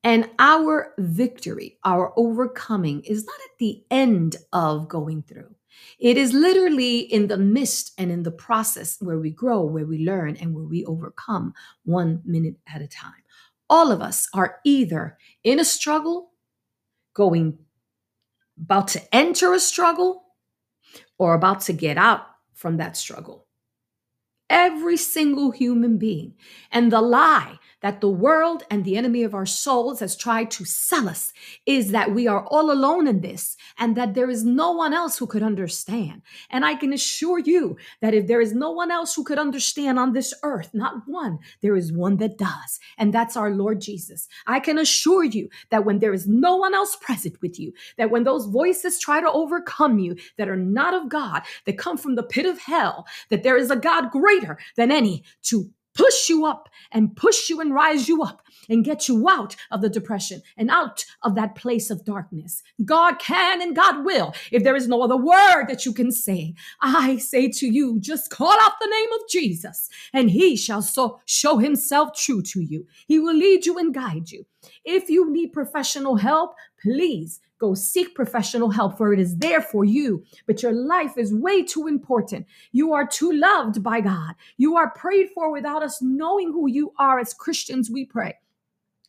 And 0.05 0.29
our 0.39 0.93
victory, 0.99 1.79
our 1.85 2.13
overcoming, 2.17 3.01
is 3.03 3.25
not 3.25 3.35
at 3.35 3.59
the 3.59 3.83
end 3.91 4.37
of 4.53 4.89
going 4.89 5.23
through. 5.23 5.56
It 5.99 6.17
is 6.17 6.33
literally 6.33 7.01
in 7.01 7.29
the 7.29 7.39
midst 7.39 7.93
and 7.99 8.11
in 8.11 8.23
the 8.23 8.31
process 8.31 8.97
where 9.01 9.19
we 9.19 9.31
grow, 9.31 9.63
where 9.63 9.87
we 9.87 10.05
learn, 10.05 10.37
and 10.37 10.55
where 10.55 10.65
we 10.65 10.85
overcome 10.85 11.55
one 11.85 12.23
minute 12.25 12.57
at 12.73 12.83
a 12.83 12.89
time. 12.89 13.23
All 13.69 13.91
of 13.91 14.01
us 14.01 14.29
are 14.35 14.59
either 14.65 15.19
in 15.43 15.59
a 15.59 15.65
struggle, 15.65 16.33
going 17.15 17.59
about 18.63 18.89
to 18.89 19.15
enter 19.15 19.53
a 19.53 19.61
struggle, 19.61 20.25
or 21.19 21.35
about 21.35 21.61
to 21.63 21.73
get 21.73 21.99
out 21.99 22.23
from 22.55 22.77
that 22.79 22.97
struggle. 22.97 23.46
Every 24.49 24.97
single 24.97 25.51
human 25.51 25.99
being. 25.99 26.35
And 26.71 26.93
the 26.93 27.01
lie 27.01 27.59
that 27.83 28.01
the 28.01 28.09
world 28.09 28.63
and 28.71 28.85
the 28.85 28.97
enemy 28.97 29.23
of 29.23 29.35
our 29.35 29.47
souls 29.47 30.01
has 30.01 30.17
tried 30.17 30.51
to 30.51 30.65
sell 30.65 31.09
us 31.09 31.33
is 31.67 31.91
that 31.91 32.15
we 32.15 32.27
are 32.27 32.45
all 32.47 32.71
alone 32.71 33.07
in 33.07 33.21
this 33.21 33.57
and 33.79 33.97
that 33.97 34.15
there 34.15 34.31
is 34.31 34.45
no 34.45 34.73
one 34.73 34.95
else 34.95 35.19
who 35.19 35.27
could 35.27 35.43
understand. 35.43 36.23
And 36.51 36.65
I 36.65 36.75
can 36.75 36.93
assure 36.93 37.39
you 37.39 37.77
that 38.01 38.15
if 38.15 38.27
there 38.27 38.41
is 38.41 38.55
no 38.55 38.71
one 38.71 38.91
else 38.91 39.15
who 39.15 39.25
could 39.25 39.39
understand 39.39 39.99
on 39.99 40.13
this 40.13 40.33
earth, 40.43 40.71
not 40.75 41.03
one, 41.07 41.39
there 41.61 41.77
is 41.77 41.93
one 41.93 42.17
that 42.19 42.39
does. 42.39 42.81
And 42.99 43.13
that's 43.13 43.37
our 43.37 43.51
Lord 43.51 43.81
Jesus. 43.81 44.29
I 44.47 44.61
can 44.61 44.79
assure 44.79 45.25
you 45.25 45.49
that 45.71 45.85
when 45.85 45.99
there 45.99 46.15
is 46.15 46.27
no 46.27 46.57
one 46.57 46.75
else 46.75 46.97
present 46.97 47.41
with 47.43 47.59
you, 47.59 47.73
that 47.99 48.11
when 48.11 48.25
those 48.25 48.47
voices 48.47 48.99
try 48.99 49.21
to 49.21 49.31
overcome 49.31 49.99
you 49.99 50.17
that 50.39 50.49
are 50.49 50.57
not 50.57 50.95
of 50.95 51.09
God, 51.09 51.43
that 51.67 51.79
come 51.79 51.97
from 51.97 52.15
the 52.15 52.23
pit 52.23 52.47
of 52.47 52.59
hell, 52.59 53.07
that 53.29 53.43
there 53.43 53.57
is 53.57 53.71
a 53.71 53.77
God 53.77 54.11
greater 54.11 54.36
than 54.77 54.91
any 54.91 55.25
to 55.45 55.71
push 55.97 56.29
you 56.29 56.45
up 56.45 56.69
and 56.93 57.17
push 57.17 57.49
you 57.49 57.61
and 57.61 57.75
rise 57.75 58.09
you 58.09 58.23
up 58.23 58.43
and 58.69 58.85
get 58.85 59.09
you 59.09 59.29
out 59.29 59.57
of 59.71 59.81
the 59.81 59.89
depression 59.89 60.43
and 60.57 60.71
out 60.71 61.05
of 61.23 61.35
that 61.35 61.55
place 61.55 61.91
of 61.91 62.05
darkness. 62.05 62.63
God 62.85 63.19
can 63.19 63.63
and 63.63 63.75
God 63.75 64.05
will. 64.05 64.35
If 64.53 64.63
there 64.63 64.77
is 64.77 64.89
no 64.89 65.03
other 65.03 65.17
word 65.17 65.67
that 65.69 65.87
you 65.87 65.93
can 65.93 66.13
say, 66.13 66.55
I 66.81 67.17
say 67.17 67.49
to 67.49 67.67
you, 67.67 67.99
just 67.99 68.31
call 68.31 68.53
out 68.61 68.73
the 68.81 68.91
name 68.91 69.13
of 69.13 69.29
Jesus 69.31 69.89
and 70.13 70.31
he 70.31 70.57
shall 70.57 70.83
so 70.83 71.21
show 71.25 71.59
himself 71.59 72.15
true 72.15 72.43
to 72.43 72.61
you. 72.61 72.87
He 73.07 73.19
will 73.19 73.35
lead 73.35 73.67
you 73.67 73.79
and 73.79 73.95
guide 73.95 74.31
you. 74.31 74.45
If 74.85 75.09
you 75.09 75.31
need 75.31 75.53
professional 75.53 76.17
help, 76.17 76.55
please 76.81 77.41
go 77.59 77.75
seek 77.75 78.15
professional 78.15 78.71
help, 78.71 78.97
for 78.97 79.13
it 79.13 79.21
is 79.21 79.37
there 79.37 79.61
for 79.61 79.85
you. 79.85 80.25
But 80.47 80.63
your 80.63 80.73
life 80.73 81.17
is 81.17 81.33
way 81.33 81.63
too 81.63 81.87
important. 81.87 82.47
You 82.73 82.93
are 82.93 83.07
too 83.07 83.33
loved 83.33 83.83
by 83.83 84.01
God. 84.01 84.35
You 84.57 84.77
are 84.77 84.91
prayed 84.91 85.31
for 85.35 85.51
without 85.53 85.83
us 85.83 86.01
knowing 86.03 86.53
who 86.53 86.69
you 86.69 86.93
are. 86.99 87.19
As 87.19 87.35
Christians, 87.35 87.91
we 87.91 88.05
pray. 88.05 88.35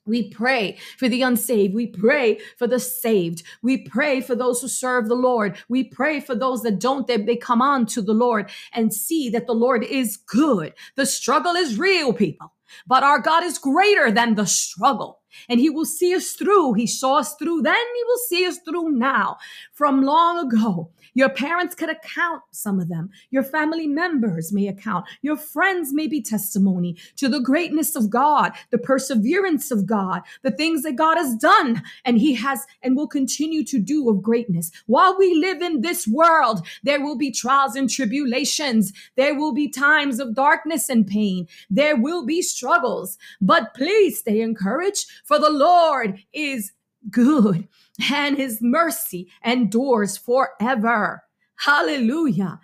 We 0.08 0.30
pray 0.30 0.78
for 0.98 1.10
the 1.10 1.22
unsaved. 1.22 1.76
We 1.76 1.88
pray 1.88 2.40
for 2.58 2.66
the 2.66 2.80
saved. 2.80 3.44
We 3.62 3.80
pray 3.80 4.22
for 4.22 4.36
those 4.36 4.62
who 4.62 4.70
serve 4.70 5.10
the 5.10 5.16
Lord. 5.16 5.58
We 5.68 5.84
pray 5.84 6.22
for 6.22 6.34
those 6.34 6.64
that 6.64 6.80
don't, 6.80 7.06
that 7.08 7.26
they 7.26 7.36
come 7.36 7.62
on 7.62 7.86
to 7.88 8.02
the 8.02 8.14
Lord 8.14 8.50
and 8.72 8.94
see 8.94 9.30
that 9.30 9.48
the 9.48 9.54
Lord 9.54 9.84
is 9.84 10.16
good. 10.16 10.74
The 10.96 11.06
struggle 11.06 11.56
is 11.56 11.78
real, 11.78 12.14
people, 12.14 12.54
but 12.88 13.04
our 13.04 13.20
God 13.20 13.44
is 13.44 13.58
greater 13.58 14.10
than 14.10 14.36
the 14.36 14.46
struggle 14.46 15.20
and 15.50 15.60
he 15.60 15.70
will 15.70 15.86
see 15.86 16.16
us 16.16 16.34
through. 16.34 16.74
He 16.74 16.88
saw 16.88 17.18
us 17.18 17.36
through 17.36 17.62
then, 17.62 17.76
he 17.76 18.04
will 18.06 18.18
see 18.30 18.46
us 18.46 18.60
through 18.60 18.92
now. 18.92 19.38
From 19.74 20.04
long 20.04 20.40
ago, 20.40 20.92
your 21.18 21.30
parents 21.30 21.74
could 21.74 21.90
account, 21.90 22.44
some 22.52 22.80
of 22.80 22.90
them. 22.90 23.10
Your 23.32 23.42
family 23.42 23.88
members 23.88 24.54
may 24.54 24.68
account. 24.68 25.06
Your 25.24 25.36
friends 25.36 25.92
may 25.92 26.06
be 26.06 26.22
testimony 26.22 26.96
to 27.16 27.28
the 27.28 27.40
greatness 27.40 27.96
of 27.96 28.12
God, 28.12 28.52
the 28.70 28.78
perseverance 28.78 29.72
of 29.72 29.88
God, 29.88 30.22
the 30.44 30.52
things 30.52 30.84
that 30.84 30.96
God 30.96 31.18
has 31.18 31.36
done 31.36 31.82
and 32.06 32.20
He 32.20 32.36
has 32.36 32.68
and 32.84 32.96
will 32.96 33.08
continue 33.08 33.64
to 33.66 33.80
do 33.80 34.08
of 34.12 34.22
greatness. 34.22 34.72
While 34.86 35.18
we 35.18 35.34
live 35.34 35.64
in 35.64 35.82
this 35.82 36.08
world, 36.08 36.68
there 36.84 37.04
will 37.04 37.18
be 37.18 37.32
trials 37.32 37.76
and 37.76 37.90
tribulations. 37.90 38.94
There 39.16 39.34
will 39.34 39.54
be 39.54 39.70
times 39.70 40.20
of 40.20 40.36
darkness 40.36 40.88
and 40.88 41.08
pain. 41.08 41.48
There 41.72 41.96
will 41.96 42.28
be 42.28 42.44
struggles. 42.44 43.18
But 43.42 43.74
please 43.74 44.20
stay 44.20 44.42
encouraged, 44.42 45.08
for 45.28 45.38
the 45.38 45.50
Lord 45.50 46.20
is 46.32 46.72
good 47.12 47.68
and 48.12 48.38
his 48.38 48.60
mercy 48.62 49.30
endures 49.46 50.18
forever. 50.18 51.24
Hallelujah. 51.58 52.60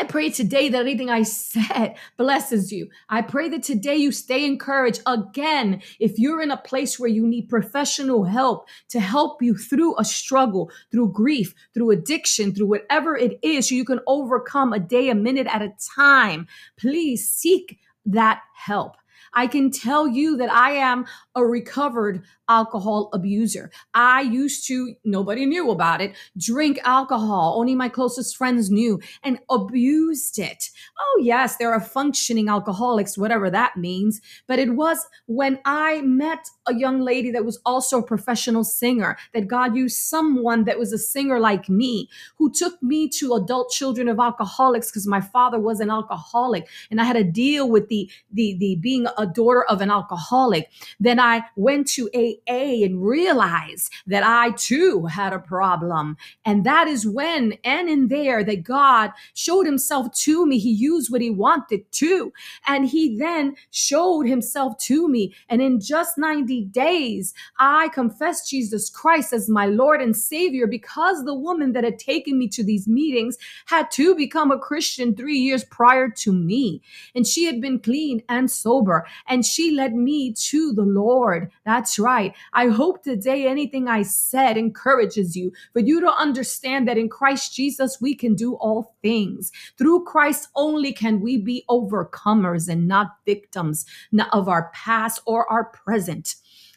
I 0.00 0.04
pray 0.04 0.30
today 0.30 0.68
that 0.68 0.80
anything 0.80 1.10
I 1.10 1.22
said 1.22 1.96
blesses 2.16 2.72
you. 2.72 2.88
I 3.08 3.22
pray 3.22 3.48
that 3.50 3.62
today 3.64 3.96
you 3.96 4.12
stay 4.12 4.44
encouraged. 4.44 5.02
Again, 5.06 5.82
if 5.98 6.18
you're 6.18 6.42
in 6.42 6.50
a 6.52 6.56
place 6.56 6.98
where 6.98 7.08
you 7.08 7.26
need 7.26 7.48
professional 7.48 8.24
help 8.24 8.68
to 8.90 9.00
help 9.00 9.42
you 9.42 9.56
through 9.56 9.98
a 9.98 10.04
struggle, 10.04 10.70
through 10.90 11.12
grief, 11.12 11.54
through 11.74 11.90
addiction, 11.90 12.54
through 12.54 12.66
whatever 12.66 13.16
it 13.16 13.38
is, 13.42 13.68
so 13.68 13.74
you 13.74 13.84
can 13.84 14.00
overcome 14.06 14.72
a 14.72 14.78
day, 14.78 15.08
a 15.08 15.14
minute 15.14 15.48
at 15.48 15.62
a 15.62 15.74
time, 15.96 16.46
please 16.76 17.28
seek 17.28 17.78
that 18.06 18.42
help. 18.54 18.96
I 19.34 19.46
can 19.46 19.70
tell 19.70 20.08
you 20.08 20.36
that 20.38 20.50
I 20.50 20.72
am 20.72 21.06
a 21.38 21.46
recovered 21.46 22.22
alcohol 22.48 23.10
abuser. 23.12 23.70
I 23.94 24.22
used 24.22 24.66
to, 24.68 24.94
nobody 25.04 25.46
knew 25.46 25.70
about 25.70 26.00
it, 26.00 26.14
drink 26.36 26.80
alcohol. 26.82 27.54
Only 27.58 27.74
my 27.74 27.88
closest 27.88 28.36
friends 28.36 28.70
knew 28.70 29.00
and 29.22 29.38
abused 29.50 30.38
it. 30.38 30.70
Oh, 30.98 31.20
yes, 31.22 31.56
there 31.56 31.72
are 31.72 31.80
functioning 31.80 32.48
alcoholics, 32.48 33.18
whatever 33.18 33.50
that 33.50 33.76
means. 33.76 34.20
But 34.46 34.58
it 34.58 34.74
was 34.74 35.06
when 35.26 35.58
I 35.64 36.00
met 36.02 36.48
a 36.66 36.74
young 36.74 37.00
lady 37.00 37.30
that 37.30 37.44
was 37.44 37.60
also 37.64 37.98
a 37.98 38.06
professional 38.06 38.64
singer 38.64 39.16
that 39.34 39.46
God 39.46 39.76
used 39.76 39.98
someone 39.98 40.64
that 40.64 40.78
was 40.78 40.92
a 40.92 40.98
singer 40.98 41.38
like 41.38 41.68
me 41.68 42.08
who 42.36 42.50
took 42.50 42.82
me 42.82 43.08
to 43.10 43.34
adult 43.34 43.70
children 43.70 44.08
of 44.08 44.18
alcoholics 44.18 44.90
because 44.90 45.06
my 45.06 45.20
father 45.20 45.60
was 45.60 45.80
an 45.80 45.90
alcoholic 45.90 46.66
and 46.90 47.00
I 47.00 47.04
had 47.04 47.16
to 47.16 47.24
deal 47.24 47.68
with 47.68 47.88
the, 47.88 48.10
the, 48.32 48.56
the 48.58 48.76
being 48.76 49.06
a 49.16 49.26
daughter 49.26 49.64
of 49.64 49.80
an 49.80 49.90
alcoholic. 49.90 50.70
Then 50.98 51.18
I 51.18 51.27
went 51.56 51.88
to 51.88 52.10
AA 52.14 52.84
and 52.84 53.02
realized 53.02 53.92
that 54.06 54.22
I 54.22 54.52
too 54.52 55.06
had 55.06 55.32
a 55.32 55.38
problem. 55.38 56.16
And 56.44 56.64
that 56.64 56.88
is 56.88 57.06
when 57.06 57.54
and 57.64 57.88
in 57.88 58.08
there 58.08 58.44
that 58.44 58.62
God 58.62 59.10
showed 59.34 59.66
himself 59.66 60.12
to 60.24 60.46
me. 60.46 60.58
He 60.58 60.70
used 60.70 61.10
what 61.10 61.20
he 61.20 61.30
wanted 61.30 61.90
to. 61.92 62.32
And 62.66 62.86
he 62.86 63.16
then 63.18 63.56
showed 63.70 64.22
himself 64.22 64.78
to 64.78 65.08
me. 65.08 65.34
And 65.48 65.60
in 65.60 65.80
just 65.80 66.18
90 66.18 66.64
days, 66.66 67.34
I 67.58 67.88
confessed 67.88 68.50
Jesus 68.50 68.90
Christ 68.90 69.32
as 69.32 69.48
my 69.48 69.66
Lord 69.66 70.00
and 70.00 70.16
Savior 70.16 70.66
because 70.66 71.24
the 71.24 71.34
woman 71.34 71.72
that 71.72 71.84
had 71.84 71.98
taken 71.98 72.38
me 72.38 72.48
to 72.48 72.64
these 72.64 72.88
meetings 72.88 73.36
had 73.66 73.90
to 73.92 74.14
become 74.14 74.50
a 74.50 74.58
Christian 74.58 75.14
three 75.14 75.38
years 75.38 75.64
prior 75.64 76.08
to 76.08 76.32
me. 76.32 76.82
And 77.14 77.26
she 77.26 77.44
had 77.44 77.60
been 77.60 77.78
clean 77.78 78.22
and 78.28 78.50
sober 78.50 79.06
and 79.26 79.44
she 79.44 79.70
led 79.70 79.94
me 79.94 80.32
to 80.32 80.72
the 80.72 80.84
Lord. 81.18 81.50
That's 81.64 81.98
right. 81.98 82.32
I 82.52 82.68
hope 82.68 83.02
today 83.02 83.48
anything 83.48 83.88
I 83.88 84.02
said 84.02 84.56
encourages 84.56 85.36
you 85.36 85.52
for 85.72 85.80
you 85.80 86.00
to 86.00 86.12
understand 86.12 86.86
that 86.86 86.96
in 86.96 87.08
Christ 87.08 87.54
Jesus 87.54 88.00
we 88.00 88.14
can 88.14 88.36
do 88.36 88.54
all 88.54 88.94
things. 89.02 89.50
Through 89.76 90.04
Christ 90.04 90.48
only 90.54 90.92
can 90.92 91.20
we 91.20 91.36
be 91.36 91.64
overcomers 91.68 92.68
and 92.68 92.86
not 92.86 93.16
victims 93.26 93.84
of 94.32 94.48
our 94.48 94.70
past 94.72 95.20
or 95.26 95.50
our 95.50 95.64
present. 95.64 96.36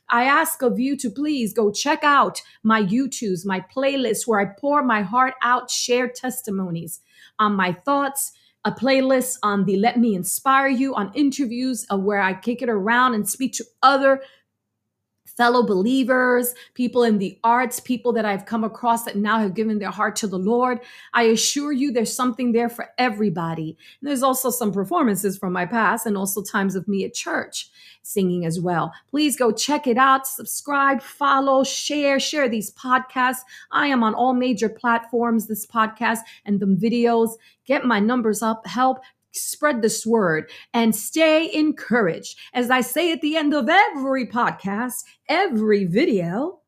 I 0.10 0.24
ask 0.26 0.64
of 0.64 0.80
you 0.80 0.98
to 0.98 1.10
please 1.10 1.54
go 1.54 1.72
check 1.72 2.04
out 2.04 2.42
my 2.64 2.82
YouTubes, 2.82 3.46
my 3.46 3.64
playlists 3.74 4.28
where 4.28 4.42
I 4.42 4.46
pour 4.60 4.84
my 4.84 5.04
heart 5.04 5.36
out, 5.44 5.70
share 5.70 6.10
testimonies 6.10 7.00
on 7.38 7.56
my 7.56 7.72
thoughts, 7.72 8.34
a 8.64 8.72
playlist 8.72 9.38
on 9.42 9.66
the 9.66 9.76
Let 9.78 10.00
Me 10.00 10.16
Inspire 10.16 10.68
You, 10.68 10.94
on 10.96 11.12
interviews 11.14 11.86
uh, 11.92 11.98
where 11.98 12.22
I 12.22 12.34
kick 12.34 12.62
it 12.62 12.70
around 12.70 13.16
and 13.16 13.28
speak 13.28 13.54
to 13.54 13.66
other 13.82 14.22
fellow 15.42 15.64
believers, 15.64 16.54
people 16.76 17.02
in 17.02 17.18
the 17.18 17.36
arts, 17.44 17.80
people 17.80 18.14
that 18.14 18.26
I've 18.26 18.46
come 18.46 18.64
across 18.64 19.06
that 19.06 19.16
now 19.16 19.40
have 19.40 19.56
given 19.56 19.80
their 19.80 19.90
heart 19.90 20.16
to 20.18 20.28
the 20.28 20.38
Lord. 20.38 20.82
I 21.16 21.24
assure 21.24 21.72
you 21.72 21.92
there's 21.92 22.14
something 22.14 22.52
there 22.52 22.70
for 22.70 22.90
everybody. 23.00 23.76
And 24.00 24.08
there's 24.08 24.22
also 24.22 24.52
some 24.52 24.72
performances 24.72 25.40
from 25.40 25.52
my 25.52 25.66
past 25.66 26.06
and 26.06 26.16
also 26.16 26.44
times 26.44 26.76
of 26.76 26.88
me 26.88 27.06
at 27.06 27.16
church 27.16 27.72
singing 28.04 28.46
as 28.46 28.60
well. 28.60 28.94
Please 29.10 29.36
go 29.36 29.52
check 29.52 29.88
it 29.88 29.98
out, 29.98 30.28
subscribe, 30.28 31.02
follow, 31.02 31.64
share, 31.64 32.20
share 32.20 32.48
these 32.48 32.72
podcasts. 32.74 33.42
I 33.72 33.88
am 33.88 34.04
on 34.04 34.14
all 34.14 34.36
major 34.36 34.70
platforms, 34.70 35.48
this 35.48 35.66
podcast 35.66 36.20
and 36.46 36.60
the 36.60 36.68
videos. 36.68 37.32
Get 37.66 37.84
my 37.84 38.00
numbers 38.00 38.44
up, 38.44 38.68
help 38.68 39.00
spread 39.32 39.82
this 39.82 40.06
word 40.06 40.50
and 40.74 40.96
stay 40.96 41.54
encouraged. 41.54 42.38
As 42.54 42.70
I 42.70 42.82
say 42.82 43.12
at 43.12 43.22
the 43.22 43.38
end 43.38 43.54
of 43.54 43.70
every 43.70 44.28
podcast, 44.28 45.04
every 45.28 45.86
video, 45.86 46.60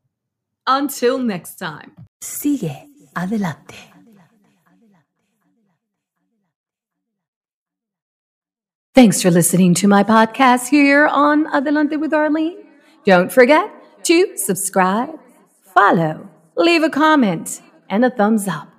until 0.68 1.18
next 1.18 1.56
time. 1.56 1.92
Sigue 2.22 2.88
adelante. 3.16 3.94
Thanks 8.96 9.24
for 9.24 9.32
listening 9.32 9.74
to 9.76 9.88
my 9.88 10.04
podcast 10.04 10.68
here 10.68 11.08
on 11.08 11.48
Adelante 11.48 11.98
with 11.98 12.14
Arlene. 12.14 12.64
Don't 13.06 13.32
forget 13.32 13.68
to 14.04 14.38
subscribe, 14.38 15.20
follow, 15.74 16.30
leave 16.56 16.84
a 16.84 16.92
comment, 16.92 17.64
and 17.90 18.06
a 18.06 18.12
thumbs 18.12 18.48
up. 18.48 18.70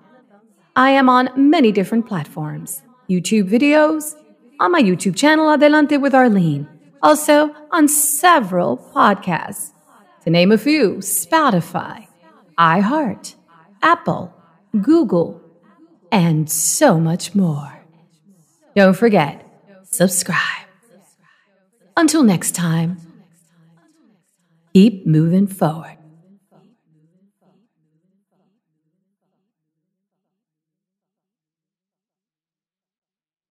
I 0.77 0.91
am 0.91 1.09
on 1.09 1.31
many 1.35 1.73
different 1.73 2.07
platforms. 2.07 2.84
YouTube 3.09 3.49
videos, 3.49 4.15
on 4.61 4.73
my 4.73 4.83
YouTube 4.83 5.17
channel 5.17 5.51
Adelante 5.51 5.97
with 5.97 6.15
Arlene, 6.15 6.69
also 7.03 7.55
on 7.71 7.89
several 7.89 8.79
podcasts. 8.95 9.73
To 10.25 10.31
name 10.31 10.53
a 10.53 10.59
few 10.59 10.97
Spotify, 10.97 12.07
iHeart, 12.59 13.35
Apple, 13.83 14.33
Google, 14.81 15.41
and 16.11 16.51
so 16.51 16.99
much 16.99 17.35
more. 17.35 17.85
Don't 18.75 18.97
forget, 18.97 19.45
subscribe. 19.85 20.67
Until 21.97 22.23
next 22.23 22.55
time, 22.55 22.97
keep 24.73 25.07
moving 25.07 25.47
forward. 25.47 25.99